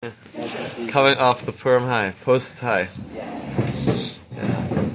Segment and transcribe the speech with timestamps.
[0.00, 2.88] Coming off the Purim high, post high.
[3.12, 4.68] Yeah.
[4.70, 4.94] You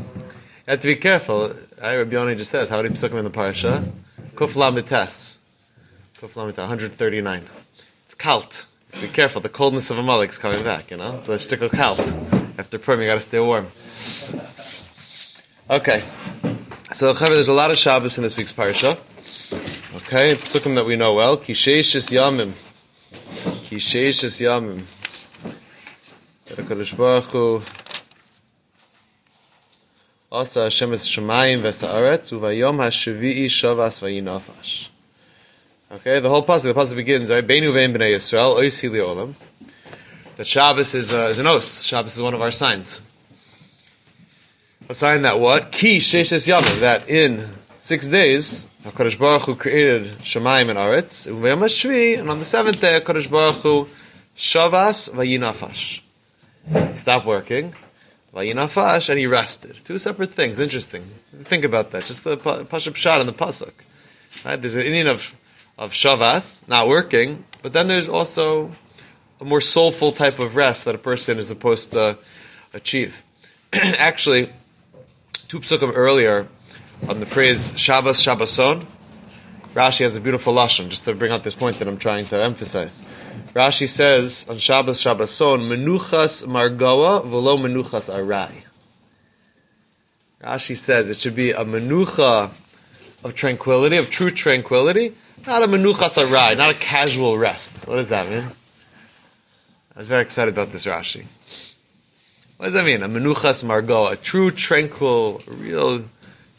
[0.66, 1.50] have to be careful.
[1.82, 1.98] Right?
[1.98, 3.92] Rabbi Yoni just says, how many psukim in the parsha?
[4.36, 5.40] Kuf lamites.
[6.18, 7.50] Kuf lamites, 139.
[8.06, 8.66] It's kalt.
[9.02, 11.18] Be careful, the coldness of Amalek is coming back, you know?
[11.18, 12.00] A shtickle kalt.
[12.58, 13.68] After Purim, you gotta stay warm.
[15.70, 16.02] Okay.
[16.94, 18.98] So, there's a lot of Shabbos in this week's parsha.
[19.98, 21.38] Okay, psukim that we know well.
[21.38, 22.54] Kishesh yamim.
[23.66, 24.84] Kishesh yamim.
[26.56, 27.62] HaKadosh Baruch Hu
[30.32, 34.90] Asa Hashem es Shemayim v'sa'aretz uvayom ha'shvi'i shavas v'yinafash.
[35.92, 37.46] Okay, the whole pasuk, the pasuk begins, right?
[37.46, 39.34] Beinu ve'im b'nei Yisrael, oisi li'olam.
[40.36, 41.86] That Shabbos is, uh, is an os.
[41.86, 43.02] Shabbos is one of our signs.
[44.90, 45.72] A sign that what?
[45.72, 46.82] Ki sheshes yamim.
[46.82, 47.50] That in
[47.82, 52.80] six days, HaKadosh Baruch Hu created Shemayim and Aretz, uvayom ha'shvi, and on the seventh
[52.80, 53.88] day, HaKadosh Baruch Hu
[54.38, 56.03] shavas v'yinafash.
[56.68, 57.76] He stopped working.
[58.34, 59.78] Vayinafash, and he rested.
[59.84, 60.60] Two separate things.
[60.60, 61.06] Interesting.
[61.44, 62.06] Think about that.
[62.06, 63.74] Just the pashut pshat in the pasuk.
[64.44, 64.60] Right?
[64.60, 65.34] There's an inyan of
[65.78, 68.72] of shavas, not working, but then there's also
[69.42, 72.18] a more soulful type of rest that a person is supposed to
[72.74, 73.24] achieve.
[73.74, 74.54] Actually,
[75.48, 76.48] two psukim earlier
[77.08, 78.86] on the phrase Shabbos Shabboson,
[79.74, 82.44] Rashi has a beautiful lashon, just to bring out this point that I'm trying to
[82.44, 83.04] emphasize.
[83.56, 88.52] Rashi says on Shabbos Shabboson, menuchas margoa v'lo menuchas arai.
[90.44, 92.52] Rashi says it should be a menucha
[93.24, 95.16] of tranquility, of true tranquility,
[95.48, 97.76] not a menuchas arai, not a casual rest.
[97.88, 98.52] What does that mean?
[99.96, 101.26] I was very excited about this Rashi.
[102.58, 103.02] What does that mean?
[103.02, 106.04] A menuchas margoa, a true tranquil, real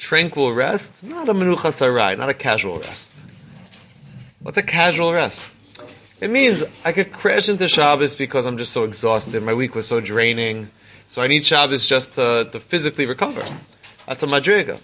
[0.05, 3.15] tranquil rest, not a menuchas arai, not a casual rest.
[4.41, 5.49] What's a casual rest?
[6.21, 9.43] It means I could crash into Shabbos because I'm just so exhausted.
[9.43, 10.69] My week was so draining.
[11.07, 13.45] So I need Shabbos just to, to physically recover.
[14.07, 14.79] That's a madriga.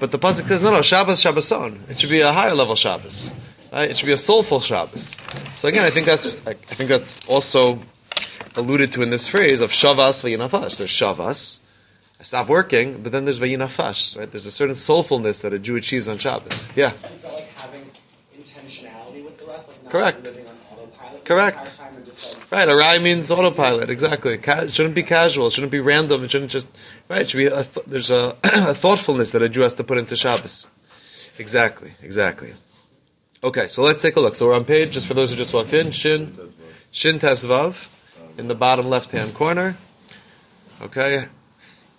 [0.00, 1.90] But the pasuk says, no, no, Shabbos, Shabboson.
[1.90, 3.34] It should be a higher level Shabbos.
[3.70, 3.90] Right?
[3.90, 5.18] It should be a soulful Shabbos.
[5.54, 7.80] So again, I think that's, I think that's also
[8.56, 10.78] alluded to in this phrase of Shavas v'yinafash.
[10.78, 11.60] There's Shavas.
[12.22, 14.16] Stop working, but then there's v'yinafash.
[14.16, 14.30] Right?
[14.30, 16.70] There's a certain soulfulness that a Jew achieves on Shabbos.
[16.76, 16.92] Yeah.
[17.04, 17.90] It's not like having
[18.38, 20.24] intentionality with the rest, like not Correct.
[20.24, 21.24] living on autopilot.
[21.24, 21.64] Correct.
[21.64, 23.90] The time and just like, Right, a rye means autopilot.
[23.90, 24.38] Exactly.
[24.38, 25.48] Ca- it shouldn't be casual.
[25.48, 26.22] It shouldn't be random.
[26.24, 26.68] It shouldn't just
[27.08, 27.22] right.
[27.22, 29.98] It should be a th- there's a, a thoughtfulness that a Jew has to put
[29.98, 30.66] into Shabbos.
[31.38, 31.94] Exactly.
[32.02, 32.52] Exactly.
[33.44, 34.36] Okay, so let's take a look.
[34.36, 35.90] So we're on page just for those who just walked in.
[35.90, 36.52] Shin,
[36.92, 37.74] Shin Tesvav,
[38.38, 39.76] in the bottom left hand corner.
[40.80, 41.26] Okay.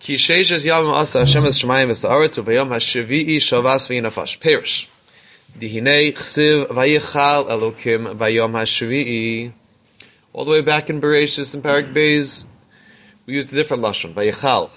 [0.04, 4.38] Ki sheishes yam asa Hashem es shemayim es haaretz uvayom hashevi'i shavas v'yinafash.
[4.38, 4.86] Perish.
[5.58, 9.54] Dihinei chsiv vayichal elokim vayom hashvi'i.
[10.34, 12.46] All the way back in Bereshis and Parak Beis,
[13.26, 14.14] we used a different lashon.
[14.14, 14.72] Vayichal.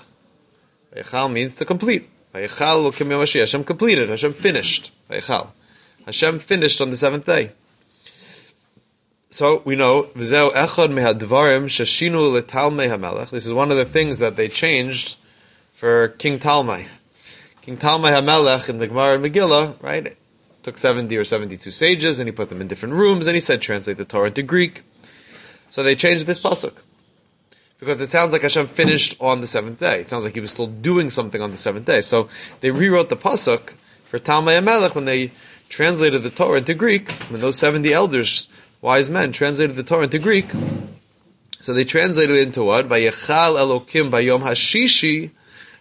[0.95, 2.09] Vayichal means to complete.
[2.33, 3.41] Vayichal elokim yom hashvi'i.
[3.41, 4.09] Hashem completed.
[4.09, 4.93] Hashem finished.
[5.11, 5.49] Vayichal.
[6.05, 7.51] Hashem finished on the seventh day.
[9.31, 13.31] So we know echad shashinu letalmei.
[13.31, 15.17] This is one of the things that they changed
[15.75, 16.87] for King Talmai.
[17.61, 20.17] King Talmai hamelech in the Gemara and Megillah, right?
[20.63, 23.61] Took seventy or seventy-two sages and he put them in different rooms and he said
[23.61, 24.83] translate the Torah into Greek.
[25.71, 26.75] So they changed this pasuk
[27.81, 30.01] because it sounds like Hashem finished on the seventh day.
[30.01, 32.01] It sounds like He was still doing something on the seventh day.
[32.01, 32.29] So
[32.61, 33.73] they rewrote the pasuk
[34.09, 35.33] for Talmai hamelech when they
[35.69, 37.11] translated the Torah into Greek.
[37.29, 38.47] When those seventy elders
[38.81, 40.47] wise men translated the Torah into Greek.
[41.61, 42.89] So they translated it into what?
[42.89, 45.31] Vayechal Elokim Bayom Hashishi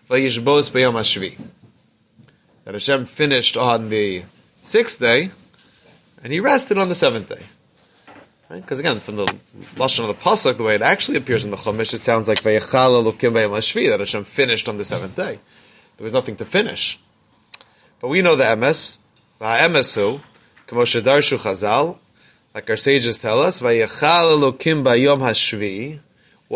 [0.09, 1.38] Vayishbos Bayom Hashvi.
[2.63, 4.23] That Hashem finished on the
[4.63, 5.31] sixth day,
[6.23, 7.44] and He rested on the seventh day.
[8.50, 8.61] Right?
[8.61, 9.25] Because again, from the
[9.75, 12.41] lashon of the pasuk, the way it actually appears in the Chumash, it sounds like
[12.41, 15.39] Vayechal Elokim Bayom Hashvi that Hashem finished on the seventh day.
[15.97, 17.00] There was nothing to finish.
[18.00, 19.00] But we know the emes.
[19.39, 20.22] Emes who,
[20.67, 21.97] K'moshe Darshu Chazal,
[22.55, 23.61] like our sages tell us.
[23.61, 23.73] What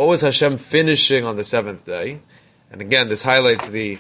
[0.07, 2.21] was Hashem finishing on the seventh day?
[2.71, 3.97] And again, this highlights the,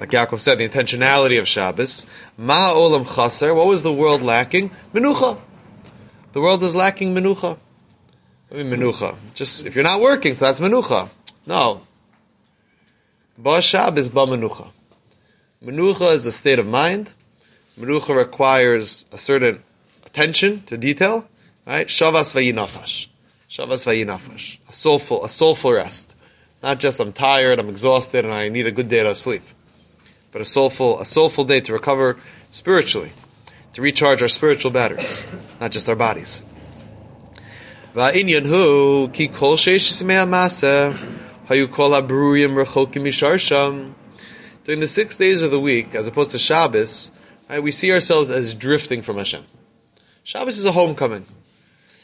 [0.00, 2.06] like Yaakov said, the intentionality of Shabbos.
[2.38, 3.52] Ma Olam Chaser.
[3.52, 4.70] What was the world lacking?
[4.94, 5.38] Menucha.
[6.32, 7.58] The world is lacking menucha.
[8.50, 9.14] I mean menucha.
[9.34, 11.10] Just if you're not working, so that's menucha.
[11.44, 11.82] No.
[13.36, 14.70] Ba Shabbos ba menucha.
[15.62, 17.12] Menucha is a state of mind.
[17.78, 19.62] Menucha requires a certain
[20.16, 21.28] attention to detail,
[21.66, 21.88] right?
[21.88, 23.06] Shavas vayinafash.
[23.50, 24.56] Shavas vayinafash.
[24.66, 26.14] A soulful, a soulful rest.
[26.62, 29.42] Not just I'm tired, I'm exhausted, and I need a good day to sleep.
[30.32, 32.16] But a soulful, a soulful day to recover
[32.50, 33.12] spiritually,
[33.74, 35.22] to recharge our spiritual batteries,
[35.60, 36.42] not just our bodies.
[37.94, 39.58] Va'inyan hu ki kol.
[44.64, 47.10] During the six days of the week, as opposed to Shabbos,
[47.50, 49.44] right, we see ourselves as drifting from Hashem.
[50.26, 51.24] Shabbos is a homecoming.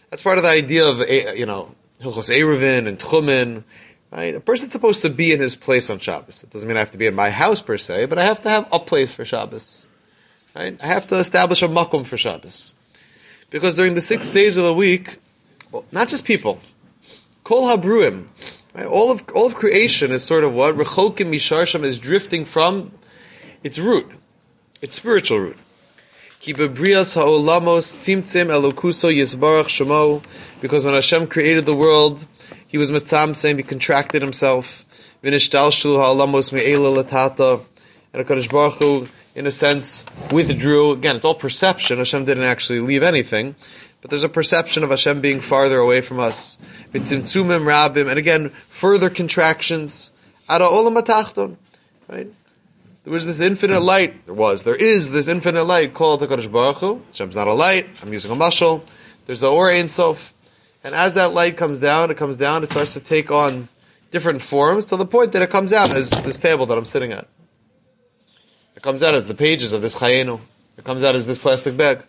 [0.09, 3.65] That's part of the idea of eh, you know Hilchos Eruvin and Tchumen.
[4.13, 6.45] Right, a person's supposed to be in his place on Shabbos.
[6.45, 8.41] It doesn't mean I have to be in my house per se, but I have
[8.45, 9.89] to have a place for Shabbos.
[10.55, 12.75] Right, I have to establish a makom for Shabbos,
[13.51, 15.19] because during the six days of the week,
[15.73, 16.61] well, not just people,
[17.43, 18.29] kol habruim,
[18.73, 22.93] right, all of all of creation is sort of what rechokim misharsham is drifting from
[23.65, 24.09] its root,
[24.81, 25.57] its spiritual root.
[26.45, 27.25] Because
[30.85, 32.27] when Hashem created the world,
[32.67, 34.85] He was mitzamtzim, He contracted Himself.
[35.23, 36.05] Latata.
[38.13, 39.07] And HaKadosh Baruch Hu,
[39.37, 40.91] in a sense, withdrew.
[40.91, 41.99] Again, it's all perception.
[41.99, 43.55] Hashem didn't actually leave anything.
[44.01, 46.59] But there's a perception of Hashem being farther away from us.
[46.93, 50.11] And again, further contractions.
[52.09, 52.27] Right?
[53.05, 54.27] There was this infinite light.
[54.27, 54.63] There was.
[54.63, 57.03] There is this infinite light called the Kodesh Baruch Hu.
[57.09, 57.87] Hashem's not a light.
[58.01, 58.83] I'm using a mushal.
[59.27, 60.33] There's the Or Ein Sof.
[60.85, 63.69] And as that light comes down, it comes down, it starts to take on
[64.11, 67.13] different forms to the point that it comes out as this table that I'm sitting
[67.13, 67.27] at.
[68.77, 70.41] It comes out as the pages of this Chayenu.
[70.79, 72.05] It comes out as this plastic bag.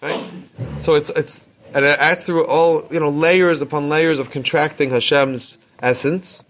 [0.00, 0.30] Right?
[0.78, 1.44] So it's, it's,
[1.74, 6.44] and it adds through all, you know, layers upon layers of contracting Hashem's essence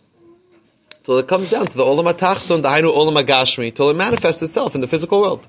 [1.08, 4.42] till it comes down to the olam atachton, the hainu olam agashmi, till it manifests
[4.42, 5.46] itself in the physical world.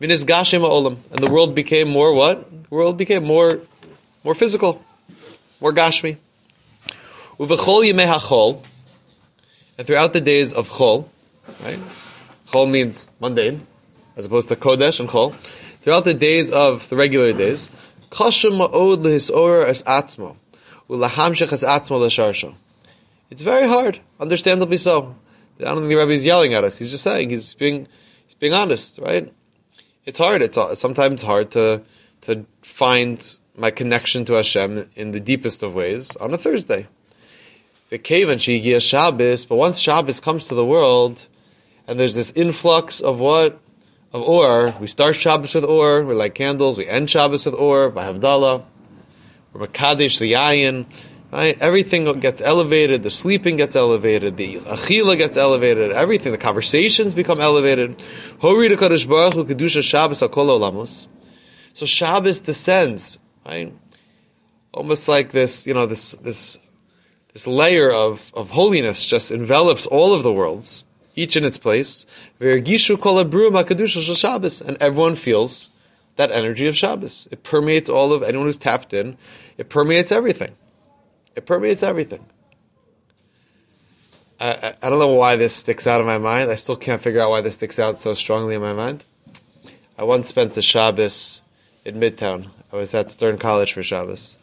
[0.00, 2.50] Gashim olam, and the world became more what?
[2.50, 3.60] The world became more,
[4.24, 4.84] more physical,
[5.60, 6.16] more gashmi.
[7.38, 8.60] Uvechol yimei
[9.78, 11.06] and throughout the days of chol,
[11.62, 11.78] right?
[12.48, 13.64] Chol means mundane,
[14.16, 15.36] as opposed to kodesh and chol.
[15.82, 17.70] Throughout the days of the regular days,
[18.10, 20.34] kashim ma'od lehisor es atzmo,
[20.90, 22.56] ulahamshech es atzmo l'sharsho.
[23.30, 25.14] It's very hard, understandably so.
[25.60, 26.78] I don't think the Rebbe is yelling at us.
[26.78, 27.88] He's just saying he's being
[28.26, 29.32] he's being honest, right?
[30.04, 30.42] It's hard.
[30.42, 31.82] It's uh, sometimes hard to
[32.22, 36.86] to find my connection to Hashem in the deepest of ways on a Thursday.
[37.90, 41.26] And Shigia Shabbos, but once Shabbos comes to the world,
[41.86, 43.60] and there's this influx of what
[44.12, 44.74] of Or.
[44.80, 46.02] We start Shabbos with Or.
[46.02, 46.78] We light candles.
[46.78, 48.64] We end Shabbos with Or by Havdalah.
[49.52, 50.86] We're Makadesh the Yayin.
[51.34, 51.58] Right?
[51.60, 53.02] Everything gets elevated.
[53.02, 54.36] The sleeping gets elevated.
[54.36, 55.90] The achila gets elevated.
[55.90, 56.30] Everything.
[56.30, 58.00] The conversations become elevated.
[61.72, 63.74] So Shabbos descends, right?
[64.72, 66.60] Almost like this, you know, this this
[67.32, 70.84] this layer of of holiness just envelops all of the worlds,
[71.16, 72.06] each in its place.
[72.38, 72.62] And
[74.80, 75.68] everyone feels
[76.14, 77.26] that energy of Shabbos.
[77.32, 79.16] It permeates all of anyone who's tapped in.
[79.58, 80.54] It permeates everything.
[81.36, 82.24] It permeates everything.
[84.38, 86.50] I, I, I, don't know why this sticks out in my mind.
[86.50, 89.04] I still can't figure out why this sticks out so strongly in my mind.
[89.96, 91.42] I once spent the Shabbos
[91.84, 92.48] in Midtown.
[92.72, 94.38] I was at Stern College for Shabbos.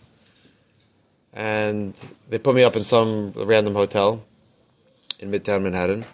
[1.34, 1.94] And
[2.30, 4.24] they put me up in some random hotel
[5.20, 6.06] in Midtown Manhattan.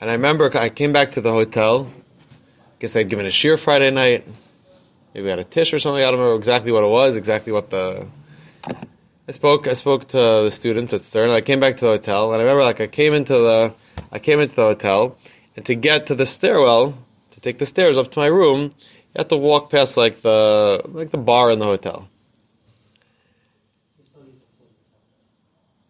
[0.00, 1.88] And I remember I came back to the hotel.
[1.88, 4.26] I guess I'd given a shear Friday night.
[5.14, 6.02] Maybe had a tish or something.
[6.02, 8.06] I don't remember exactly what it was, exactly what the
[9.32, 9.66] I spoke.
[9.66, 11.30] I spoke to the students at Stern.
[11.30, 13.72] I came back to the hotel, and I remember like I came into the,
[14.12, 15.16] I came into the hotel,
[15.56, 16.98] and to get to the stairwell,
[17.30, 20.82] to take the stairs up to my room, you have to walk past like the
[20.84, 22.10] like the bar in the hotel.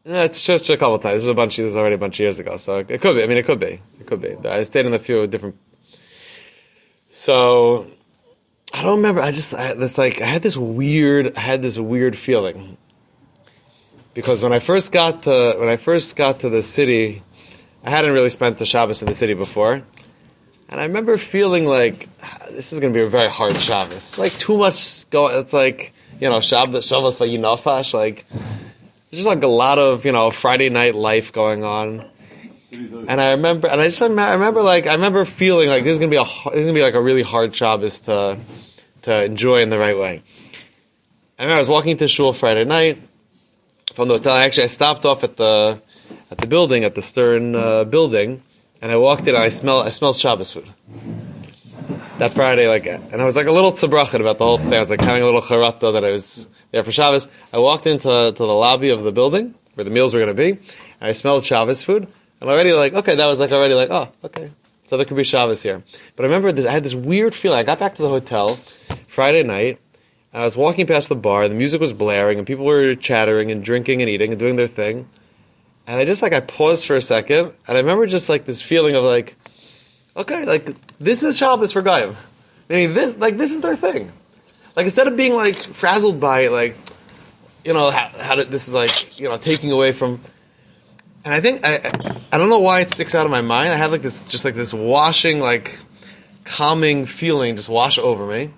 [0.04, 1.22] It's just a couple times.
[1.22, 1.56] This was a bunch.
[1.56, 3.24] This was already a bunch of years ago, so it could be.
[3.24, 3.82] I mean, it could be.
[3.98, 4.36] It could be.
[4.48, 5.56] I stayed in a few different.
[7.08, 7.90] So,
[8.72, 9.20] I don't remember.
[9.20, 11.36] I just I, this like I had this weird.
[11.36, 12.78] I had this weird feeling
[14.14, 17.22] because when I first got to when I first got to the city,
[17.84, 19.82] I hadn't really spent the Shabbos in the city before,
[20.68, 24.18] and I remember feeling like ah, this is going to be a very hard Shabbos.
[24.18, 25.26] Like too much go.
[25.26, 27.94] It's like you know Shabbos Shabbos like Yinafash.
[27.94, 32.08] Like there's just like a lot of you know Friday night life going on.
[32.70, 35.98] And I remember, and I just I remember like I remember feeling like this is
[35.98, 38.38] gonna be a this is gonna be like a really hard Shabbos to
[39.02, 40.22] to enjoy in the right way.
[41.38, 42.98] I remember I was walking to shul Friday night
[43.94, 44.36] from the hotel.
[44.36, 45.80] Actually, I stopped off at the
[46.30, 48.42] at the building at the Stern uh, building,
[48.80, 49.34] and I walked in.
[49.34, 50.68] and I smelled I smelled Shabbos food
[52.18, 52.68] that Friday.
[52.68, 54.72] Like, and I was like a little tzabrachet about the whole thing.
[54.72, 57.28] I was like having a little charata that I was there for Shabbos.
[57.52, 60.42] I walked into to the lobby of the building where the meals were going to
[60.42, 62.06] be, and I smelled Shabbos food.
[62.40, 64.50] I'm already like okay, that was like already like oh okay,
[64.86, 65.82] so there could be Shabbos here.
[66.16, 67.58] But I remember that I had this weird feeling.
[67.58, 68.58] I got back to the hotel
[69.08, 69.80] Friday night,
[70.32, 73.62] I was walking past the bar, the music was blaring, and people were chattering and
[73.62, 75.08] drinking and eating and doing their thing.
[75.86, 78.62] And I just like I paused for a second, and I remember just like this
[78.62, 79.36] feeling of like,
[80.16, 82.16] okay, like this is Shabbos for Goyim.
[82.70, 84.10] I mean, this like this is their thing.
[84.74, 86.76] Like instead of being like frazzled by like,
[87.64, 90.20] you know, how, how did, this is like you know taking away from.
[91.24, 93.70] And I think I- I don't know why it sticks out of my mind.
[93.70, 95.78] I had like this just like this washing like
[96.44, 98.50] calming feeling just wash over me.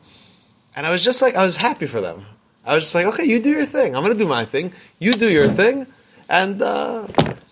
[0.76, 2.26] And I was just like, I was happy for them.
[2.64, 3.94] I was just like, okay, you do your thing.
[3.94, 4.72] I'm gonna do my thing.
[4.98, 5.86] You do your thing,
[6.28, 7.06] and uh,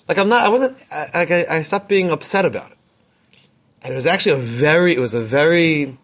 [0.09, 0.47] like I'm not.
[0.47, 0.79] I wasn't.
[0.91, 2.79] I, I, I stopped being upset about it.
[3.83, 4.95] And it was actually a very.
[4.95, 5.99] It was a very.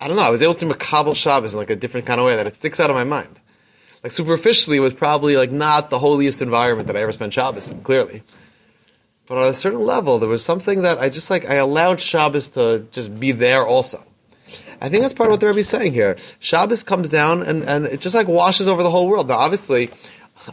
[0.00, 0.22] I don't know.
[0.22, 2.56] I was able to makabel Shabbos in like a different kind of way that it
[2.56, 3.38] sticks out of my mind.
[4.02, 7.70] Like superficially, it was probably like not the holiest environment that I ever spent Shabbos
[7.70, 7.82] in.
[7.82, 8.22] Clearly.
[9.26, 11.48] But on a certain level, there was something that I just like.
[11.48, 14.02] I allowed Shabbos to just be there also.
[14.80, 16.16] I think that's part of what the Rebbe is saying here.
[16.38, 19.28] Shabbos comes down and, and it just like washes over the whole world.
[19.28, 19.90] Now, obviously,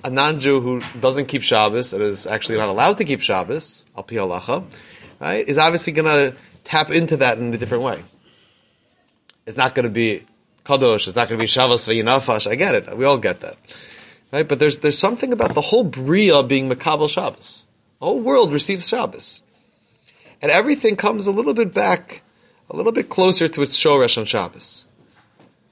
[0.03, 4.03] a non-Jew who doesn't keep Shabbos and is actually not allowed to keep Shabbos, al
[4.03, 4.65] pi halacha,
[5.19, 8.03] right, is obviously going to tap into that in a different way.
[9.45, 10.25] It's not going to be
[10.65, 11.07] kadosh.
[11.07, 12.49] It's not going to be Shabbos v'yinafash.
[12.49, 12.97] I get it.
[12.97, 13.57] We all get that,
[14.31, 14.47] right?
[14.47, 17.65] But there's there's something about the whole bria being makabel Shabbos.
[17.99, 19.43] The whole world receives Shabbos,
[20.41, 22.23] and everything comes a little bit back
[22.69, 24.87] a little bit closer to its shoresh on Shabbos.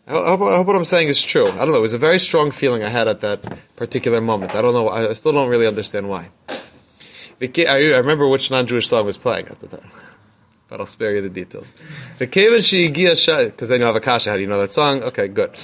[0.06, 1.48] I hope, I hope what I'm saying is true.
[1.48, 1.78] I don't know.
[1.78, 4.54] It was a very strong feeling I had at that particular moment.
[4.54, 4.90] I don't know.
[4.90, 6.30] I still don't really understand why.
[7.42, 9.90] I remember which non-Jewish song was playing at the time,
[10.68, 11.72] but I'll spare you the details.
[12.20, 12.60] Because
[13.70, 14.30] then you have a kasha.
[14.30, 15.04] How do you know that song?
[15.04, 15.56] Okay, good.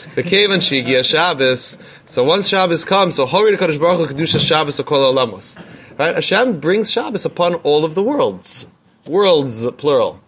[1.05, 1.77] Shabbos.
[2.05, 5.57] So once Shabbos comes, so hori Kadosh Baruch kedusha Shabbos kol olamos.
[5.97, 6.15] Right?
[6.15, 8.67] Hashem brings Shabbos upon all of the worlds.
[9.05, 10.21] Worlds plural.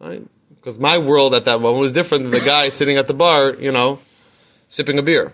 [0.00, 0.26] Right?
[0.54, 3.54] Because my world at that moment was different than the guy sitting at the bar,
[3.54, 4.00] you know,
[4.68, 5.32] sipping a beer.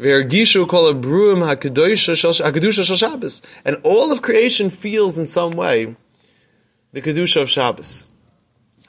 [0.00, 3.42] V'ergishu kol abruim hakadosha shel- hakadusha.
[3.64, 5.96] And all of creation feels in some way
[6.92, 8.06] the kedusha of Shabbos.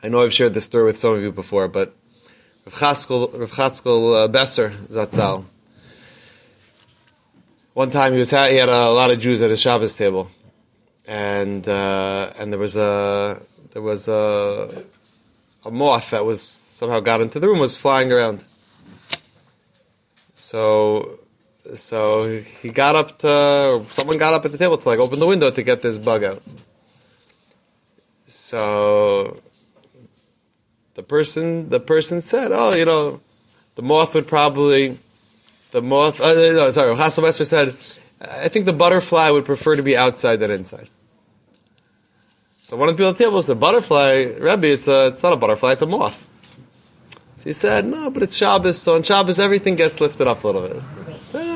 [0.02, 1.96] I know I've shared this story with some of you before, but
[2.66, 5.46] Rav Chaskel uh, Besser Zatzal.
[7.74, 10.30] One time he was ha- he had a lot of Jews at his Shabbos table,
[11.06, 13.42] and uh, and there was a
[13.74, 14.84] there was a
[15.66, 18.44] a moth that was somehow got into the room was flying around.
[20.36, 21.20] So
[21.75, 25.28] so he got up to someone got up at the table to like open the
[25.28, 26.42] window to get this bug out.
[28.28, 29.42] So
[30.94, 33.22] the person the person said, "Oh, you know,
[33.75, 34.98] the moth would probably
[35.72, 36.20] the moth.
[36.22, 37.78] Uh, no, sorry, Chaskel Besser said,
[38.22, 40.89] I think the butterfly would prefer to be outside than inside."
[42.70, 45.34] So one of the people at the table said, "Butterfly, Rebbe, it's a, it's not
[45.34, 46.28] a butterfly, it's a moth."
[47.38, 50.48] So he said, "No, but it's Shabbos, so on Shabbos everything gets lifted up a
[50.48, 50.84] little bit.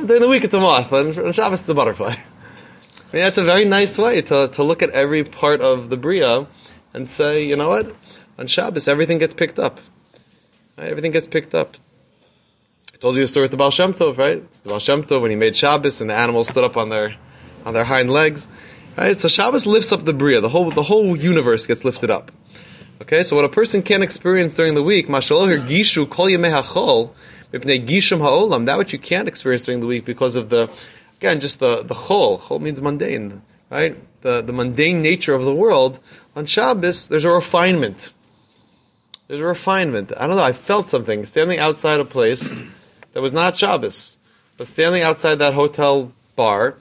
[0.07, 2.15] During the week it's a moth, and on Shabbos it's a butterfly."
[3.13, 5.97] I mean, that's a very nice way to, to look at every part of the
[5.97, 6.47] Bria
[6.95, 7.95] and say, you know what?
[8.39, 9.79] On Shabbos, everything gets picked up.
[10.79, 10.87] Right?
[10.87, 11.77] Everything gets picked up.
[12.91, 14.43] I told you a story with the Baal Shem Tov, right?
[14.63, 17.15] The Baal Shem Tov, when he made Shabbos and the animals stood up on their,
[17.67, 18.47] on their hind legs.
[18.97, 19.19] Right?
[19.19, 20.41] So Shabbos lifts up the Bria.
[20.41, 22.31] The whole, the whole universe gets lifted up.
[23.01, 23.23] Okay?
[23.23, 27.11] So what a person can experience during the week, Mashaloh Gishu Kol HaChol,
[27.51, 30.69] Mipnei Gishum HaOlam, that which you can't experience during the week because of the,
[31.17, 32.39] again, just the, the chol.
[32.39, 33.95] Chol means mundane, right?
[34.21, 35.99] The, the mundane nature of the world.
[36.35, 38.11] On Shabbos, there's a refinement.
[39.27, 40.11] There's a refinement.
[40.17, 42.55] I don't know, I felt something standing outside a place
[43.13, 44.17] that was not Shabbos,
[44.57, 46.77] but standing outside that hotel bar,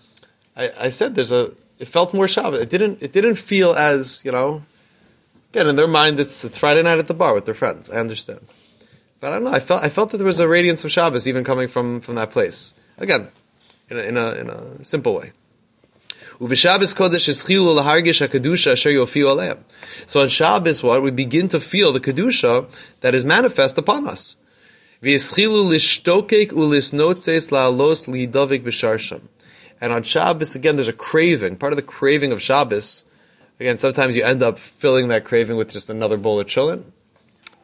[0.57, 1.53] I, I said there's a,
[1.83, 2.61] it felt more Shabbos.
[2.61, 4.63] It didn't, it didn't feel as, you know,
[5.51, 7.91] again, in their mind, it's, it's Friday night at the bar with their friends.
[7.91, 8.39] I understand.
[9.19, 11.27] But I don't know, I felt, I felt that there was a radiance of Shabbos
[11.27, 12.75] even coming from, from that place.
[12.99, 13.31] Again,
[13.91, 15.33] in a, in a, in a simple way.
[20.07, 22.71] So on Shabbos, what we begin to feel the kedusha
[23.01, 24.37] that is manifest upon us.
[29.83, 31.57] And on Shabbos, again, there's a craving.
[31.57, 33.05] Part of the craving of Shabbos,
[33.59, 36.85] again, sometimes you end up filling that craving with just another bowl of cholent.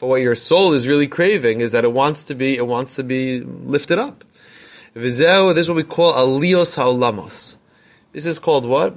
[0.00, 2.96] But what your soul is really craving is that it wants to be, it wants
[2.96, 4.24] to be lifted up.
[4.94, 7.56] This is what we call aliyos ha'olamos.
[8.12, 8.96] This is called what?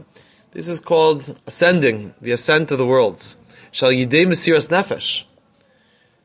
[0.54, 3.38] This is called ascending, the ascent of the worlds.
[3.70, 5.26] Shall yidei mesiras nefesh.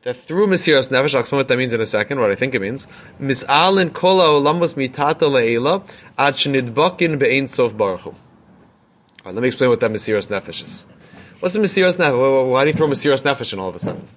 [0.07, 2.55] That through mesiras nefesh, I'll explain what that means in a second, what I think
[2.55, 2.87] it means.
[3.19, 5.85] Mis'alin kol ha'olamos mitata le'ela
[6.17, 8.11] ad shenidbakin be'ein sof baruch hu.
[8.11, 8.15] All
[9.25, 10.85] right, let me explain what that mesiras nefesh is.
[11.41, 12.49] What's the mesiras nefesh?
[12.49, 14.07] Why do you throw mesiras nefesh in all of a sudden?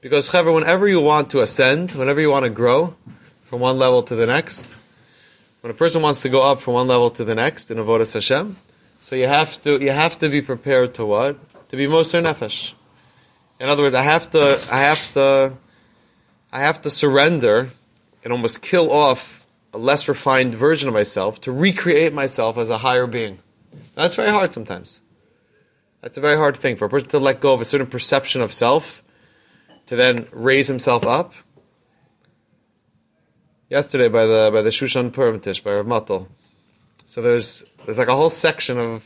[0.00, 2.96] Because, Chaver, whenever you want to ascend, whenever you want to grow
[3.44, 4.66] from one level to the next,
[5.60, 8.12] when a person wants to go up from one level to the next in Avodah
[8.12, 8.56] Hashem,
[9.02, 11.38] so you have to you have to be prepared to what?
[11.68, 12.72] To be Moser Nefesh.
[13.60, 15.52] In other words, I have to I have to
[16.52, 17.70] I have to surrender
[18.22, 22.78] and almost kill off a less refined version of myself to recreate myself as a
[22.78, 23.38] higher being.
[23.94, 25.00] That's very hard sometimes.
[26.00, 28.40] That's a very hard thing for a person to let go of a certain perception
[28.40, 29.02] of self,
[29.86, 31.34] to then raise himself up.
[33.68, 36.28] Yesterday by the by the Shushan Purim Tish by Rav Matal.
[37.06, 39.02] So there's there's like a whole section of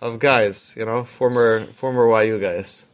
[0.00, 2.84] of guys, you know, former former YU guys.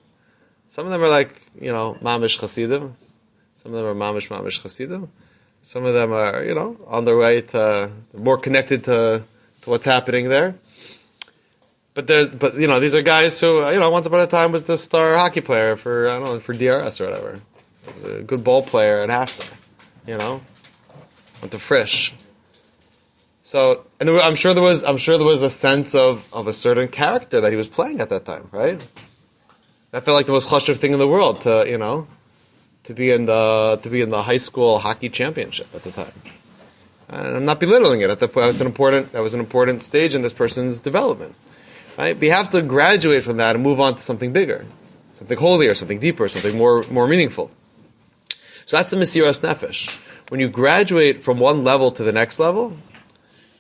[0.71, 2.95] Some of them are like, you know, mamish chasidim.
[3.55, 5.11] Some of them are mamish mamish chasidim.
[5.63, 9.23] Some of them are, you know, on their way to more connected to
[9.63, 10.55] to what's happening there.
[11.93, 14.53] But there, but you know, these are guys who, you know, once upon a time
[14.53, 17.41] was the star hockey player for I don't know for DRS or whatever.
[17.87, 19.53] Was a good ball player at halftime.
[20.07, 20.41] You know,
[21.43, 22.15] went to Frisch.
[23.43, 26.53] So, and I'm sure there was, I'm sure there was a sense of, of a
[26.53, 28.81] certain character that he was playing at that time, right?
[29.91, 32.07] That felt like the most chashuv thing in the world to, you know,
[32.85, 36.13] to be in the, to be in the high school hockey championship at the time.
[37.09, 38.11] And I'm not belittling it.
[38.11, 41.35] At the point, it's an important, that was an important stage in this person's development,
[41.99, 42.21] right?
[42.23, 44.65] You have to graduate from that and move on to something bigger,
[45.15, 47.51] something holier, something deeper, something more, more meaningful.
[48.67, 49.93] So that's the Mesiras Nefesh.
[50.29, 52.77] When you graduate from one level to the next level,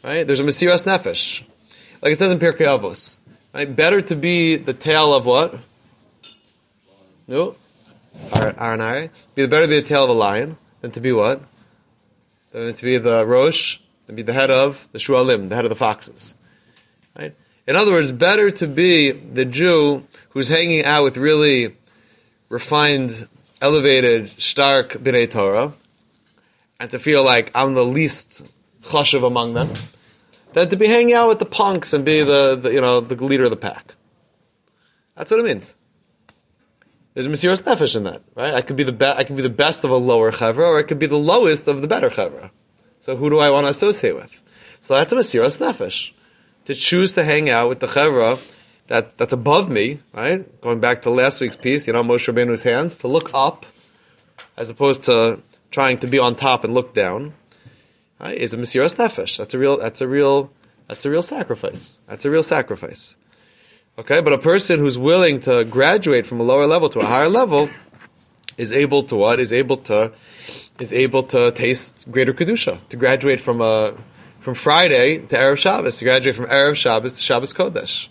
[0.03, 0.27] Right?
[0.27, 1.43] There's a Mesiras Nefesh.
[2.01, 3.19] Like it says in Pirkei Avos.
[3.53, 3.75] Right?
[3.75, 5.59] Better to be the tail of what?
[7.31, 7.55] No?
[8.33, 9.11] Aranari.
[9.37, 11.41] Be better to be the tail of a lion than to be what?
[12.51, 15.69] Than to be the Rosh, than be the head of the Shualim, the head of
[15.69, 16.35] the foxes.
[17.17, 17.37] Right?
[17.69, 21.77] In other words, better to be the Jew who's hanging out with really
[22.49, 23.29] refined,
[23.63, 25.73] elevated, stark B'nai Torah,
[26.81, 28.43] and to feel like I'm the least
[28.83, 29.75] chashuv among them,
[30.53, 33.14] than to be hanging out with the punks and be the, the you know the
[33.25, 33.95] leader of the pack.
[35.14, 35.77] That's what it means.
[37.20, 38.54] There's a Mesiras Nefesh in that, right?
[38.54, 40.78] I could be the be- I could be the best of a lower chevra, or
[40.78, 42.48] I could be the lowest of the better chevra.
[43.00, 44.42] So who do I want to associate with?
[44.80, 46.12] So that's a Mesiras Nefesh.
[46.64, 48.40] To choose to hang out with the chevra
[48.87, 50.61] that, that's above me, right?
[50.62, 53.66] Going back to last week's piece, you know, Moshe Rabbeinu's hands, to look up,
[54.56, 57.35] as opposed to trying to be on top and look down
[58.18, 59.37] right, is a Mesiras Nefesh.
[59.37, 60.50] That's a real, that's a real,
[60.88, 61.98] that's a real sacrifice.
[62.09, 63.14] That's a real sacrifice.
[63.98, 67.29] Okay, but a person who's willing to graduate from a lower level to a higher
[67.29, 67.68] level
[68.57, 69.40] is able to what?
[69.40, 70.12] Is able to,
[70.79, 72.79] is able to taste greater kedusha.
[72.88, 73.94] To graduate from a,
[74.40, 75.98] from Friday to Erev Shabbos.
[75.98, 78.09] To graduate from Erev Shabbos to Shabbos Kodesh.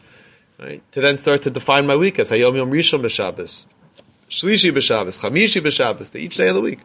[0.60, 0.84] Right?
[0.92, 3.66] To then start to define my week as Hayom Yom Rishon b'Shabbos,
[4.30, 6.80] Shlishi b'Shabbos, Chamishi b'Shabbos, to each day of the week.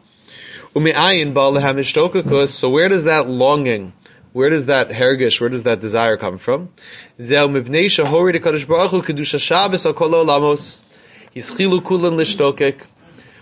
[0.73, 3.93] So where does that longing,
[4.35, 6.67] where does that hergish, where does that desire come from?
[7.17, 7.31] He's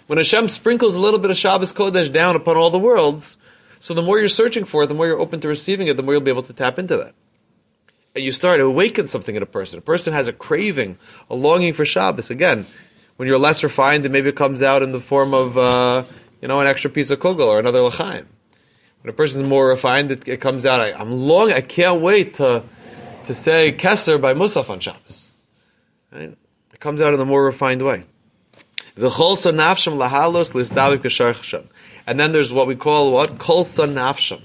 [0.06, 3.40] When Hashem sprinkles a little bit of Shabbos Kodesh down upon all the worlds,
[3.80, 6.04] so the more you're searching for it, the more you're open to receiving it, the
[6.04, 7.16] more you'll be able to tap into that.
[8.14, 9.80] And you start to awaken something in a person.
[9.80, 12.30] A person has a craving, a longing for Shabbos.
[12.30, 12.68] Again,
[13.16, 16.04] when you're less refined, it maybe comes out in the form of, uh,
[16.40, 18.28] you know, an extra piece of kugel or another lachaim.
[19.04, 20.80] When a person is more refined, it, it comes out.
[20.80, 21.52] I, am long.
[21.52, 22.64] I can't wait to
[23.26, 25.34] to say Kesser by Musaf on Shabbos.
[26.12, 26.38] Right?
[26.74, 28.06] It comes out in a more refined way.
[28.96, 29.12] And
[32.20, 34.42] then there's what we call what kol nafsham.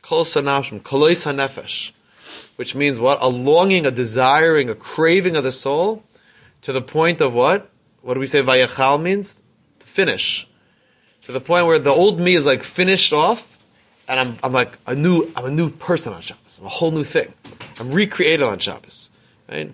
[0.00, 1.90] Kol nafsham, kolois hanefesh,
[2.56, 6.02] which means what a longing, a desiring, a craving of the soul,
[6.62, 7.68] to the point of what
[8.00, 9.38] what do we say vayachal means?
[9.80, 10.48] To finish.
[11.26, 13.42] To the point where the old me is like finished off,
[14.08, 16.58] and I'm, I'm like a new, I'm a new person on Shabbos.
[16.58, 17.32] I'm a whole new thing.
[17.78, 19.10] I'm recreated on Shabbos.
[19.48, 19.72] Right?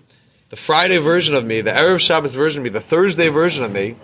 [0.49, 3.71] The Friday version of me, the Erev Shabbos version of me, the Thursday version of
[3.71, 3.95] me,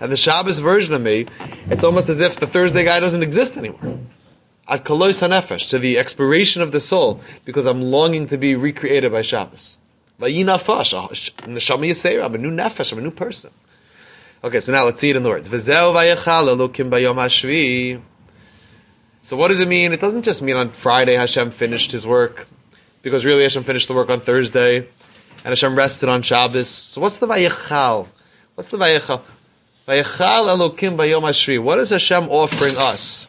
[0.00, 1.26] and the Shabbos version of me,
[1.66, 3.98] it's almost as if the Thursday guy doesn't exist anymore.
[4.68, 9.12] At Kalois HaNefesh, to the expiration of the soul, because I'm longing to be recreated
[9.12, 9.78] by Shabbos.
[10.18, 10.92] I'm a new nefesh,
[12.92, 13.50] I'm a new person.
[14.42, 15.46] Okay, so now let's see it in the words.
[19.22, 19.92] So what does it mean?
[19.92, 22.46] It doesn't just mean on Friday Hashem finished his work,
[23.02, 24.86] because really Hashem finished the work on Thursday, and
[25.44, 26.70] Hashem rested on Shabbos.
[26.70, 28.08] So what's the Vayechal?
[28.54, 29.20] What's the Vayechal?
[29.86, 31.62] Vayechal Elokim Bayom Hashvi.
[31.62, 33.28] What is Hashem offering us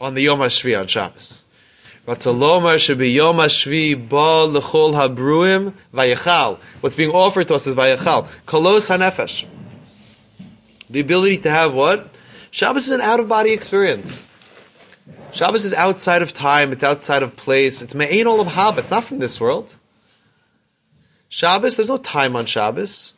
[0.00, 1.44] on the Yom Hashvi on Shabbos?
[2.06, 2.40] What's being
[7.10, 8.28] offered to us is Vayechal.
[8.46, 9.46] Kolos HaNefesh.
[10.90, 12.14] The ability to have what?
[12.50, 14.26] Shabbos is an out of body experience.
[15.32, 19.04] Shabbos is outside of time, it's outside of place, it's me'ain olam haba, it's not
[19.04, 19.74] from this world.
[21.28, 23.14] Shabbos, there's no time on Shabbos.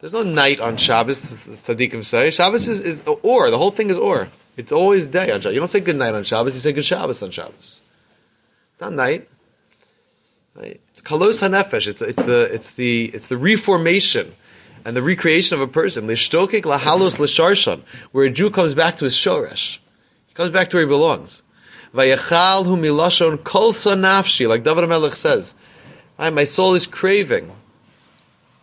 [0.00, 2.30] There's no night on Shabbos, tzaddikim say.
[2.30, 4.28] Shabbos is, is or, the whole thing is or.
[4.56, 5.54] It's always day on Shabbos.
[5.54, 7.82] You don't say good night on Shabbos, you say good Shabbos on Shabbos.
[8.80, 9.28] Not night.
[10.54, 10.80] Right?
[10.92, 11.86] It's kalos hanefesh.
[11.86, 14.34] It's, it's the it's the it's the reformation
[14.84, 16.06] and the recreation of a person.
[16.06, 19.78] Lishtokik lahalos lisharshan, where a Jew comes back to his shoresh.
[20.26, 21.42] He comes back to where he belongs.
[21.94, 23.72] Vayachal hu milashon kol
[24.48, 25.54] like David Melech says.
[26.18, 27.52] My soul is craving.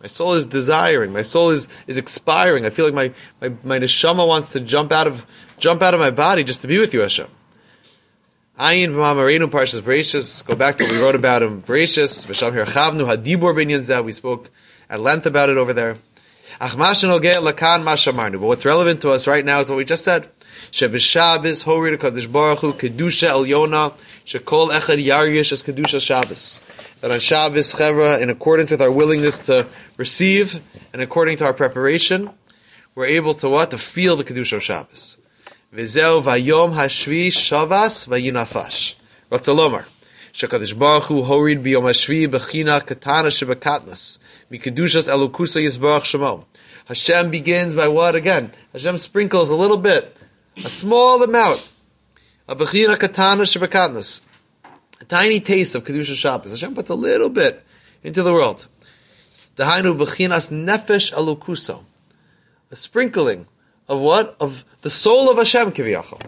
[0.00, 1.12] My soul is desiring.
[1.12, 2.66] My soul is, is expiring.
[2.66, 5.22] I feel like my, my, my neshama wants to jump out of
[5.58, 7.28] jump out of my body just to be with you, Hashem.
[8.58, 10.44] Ayin v'mamarenu parshas Bereshis.
[10.44, 11.62] Go back to what we wrote about him.
[11.62, 12.26] Bereshis.
[12.26, 14.04] V'sham hirchavnu hadibor zeh.
[14.04, 14.50] We spoke
[14.90, 15.96] at length about it over there.
[16.62, 20.28] But what's relevant to us right now is what we just said.
[20.70, 23.94] Shebishabis hori kadosh baruch hu kedusha elyona
[24.24, 26.60] shekol echad yargish as kedusha Shabbos.
[27.00, 30.60] That on Shabbos chevra, in accordance with our willingness to receive
[30.92, 32.30] and according to our preparation,
[32.94, 35.18] we're able to what to feel the kedusha of Shabbos.
[35.74, 38.94] V'zeu vayom hashvi shavas vayinafash.
[39.32, 39.86] Ratzalomar.
[40.32, 44.18] Shekadosh Baruch Hu horid biyom hashvi bechina katana shebekatnas
[44.50, 46.44] mikedushas elokusa yisbarach shemo.
[46.86, 48.50] Hashem begins by what again?
[48.72, 50.16] Hashem sprinkles a little bit,
[50.64, 51.68] a small amount,
[52.48, 54.22] a bechina katana shebekatnas,
[55.00, 56.50] a tiny taste of kedusha Shabbos.
[56.50, 57.62] Hashem puts a little bit
[58.02, 58.66] into the world.
[59.56, 61.84] Dahainu bechinas nefesh elokuso,
[62.70, 63.46] a sprinkling
[63.86, 64.34] of what?
[64.40, 66.22] Of the soul of Hashem, Kiviyachol.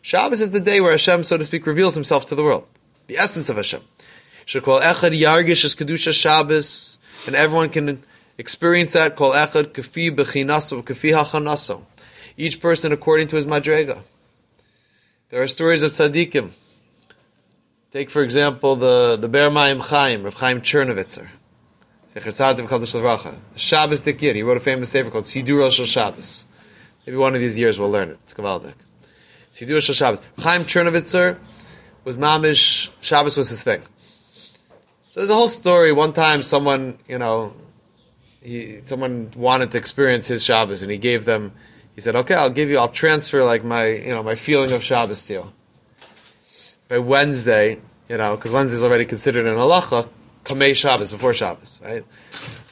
[0.00, 2.66] Shabbos is the day where Hashem, so to speak, reveals himself to the world.
[3.06, 3.82] The essence of Hashem.
[4.46, 8.02] Shekol echad yargish is Kedusha Shabbos, and everyone can
[8.38, 9.16] experience that.
[9.16, 11.82] Kol echad kafi bechinaso, kafi hachanaso.
[12.36, 14.02] Each person according to his madrega.
[15.30, 16.52] There are stories of tzaddikim.
[17.92, 21.28] Take, for example, the, the Be'er Mayim Chaim, Rav Chaim Chernovitzer.
[23.56, 24.34] Shabbos Dikir.
[24.34, 26.44] He wrote a famous sefer called Sidduro Shel Shabbos.
[27.06, 28.18] Maybe one of these years we'll learn it.
[28.24, 28.74] It's Gavaldik.
[29.52, 30.20] Sidduro Shel Shabbos.
[30.38, 31.38] Chaim Chernovitzer
[32.04, 32.90] was mamish.
[33.00, 33.82] Shabbos was his thing.
[35.08, 35.92] So there's a whole story.
[35.92, 37.54] One time, someone, you know,
[38.42, 41.52] he, someone wanted to experience his Shabbos, and he gave them.
[41.94, 42.78] He said, "Okay, I'll give you.
[42.78, 45.52] I'll transfer like my, you know, my feeling of Shabbos to you."
[46.88, 50.08] By Wednesday, you know, because Wednesday is already considered an halacha,
[50.44, 52.04] Kamei Shabbos before Shabbos, right?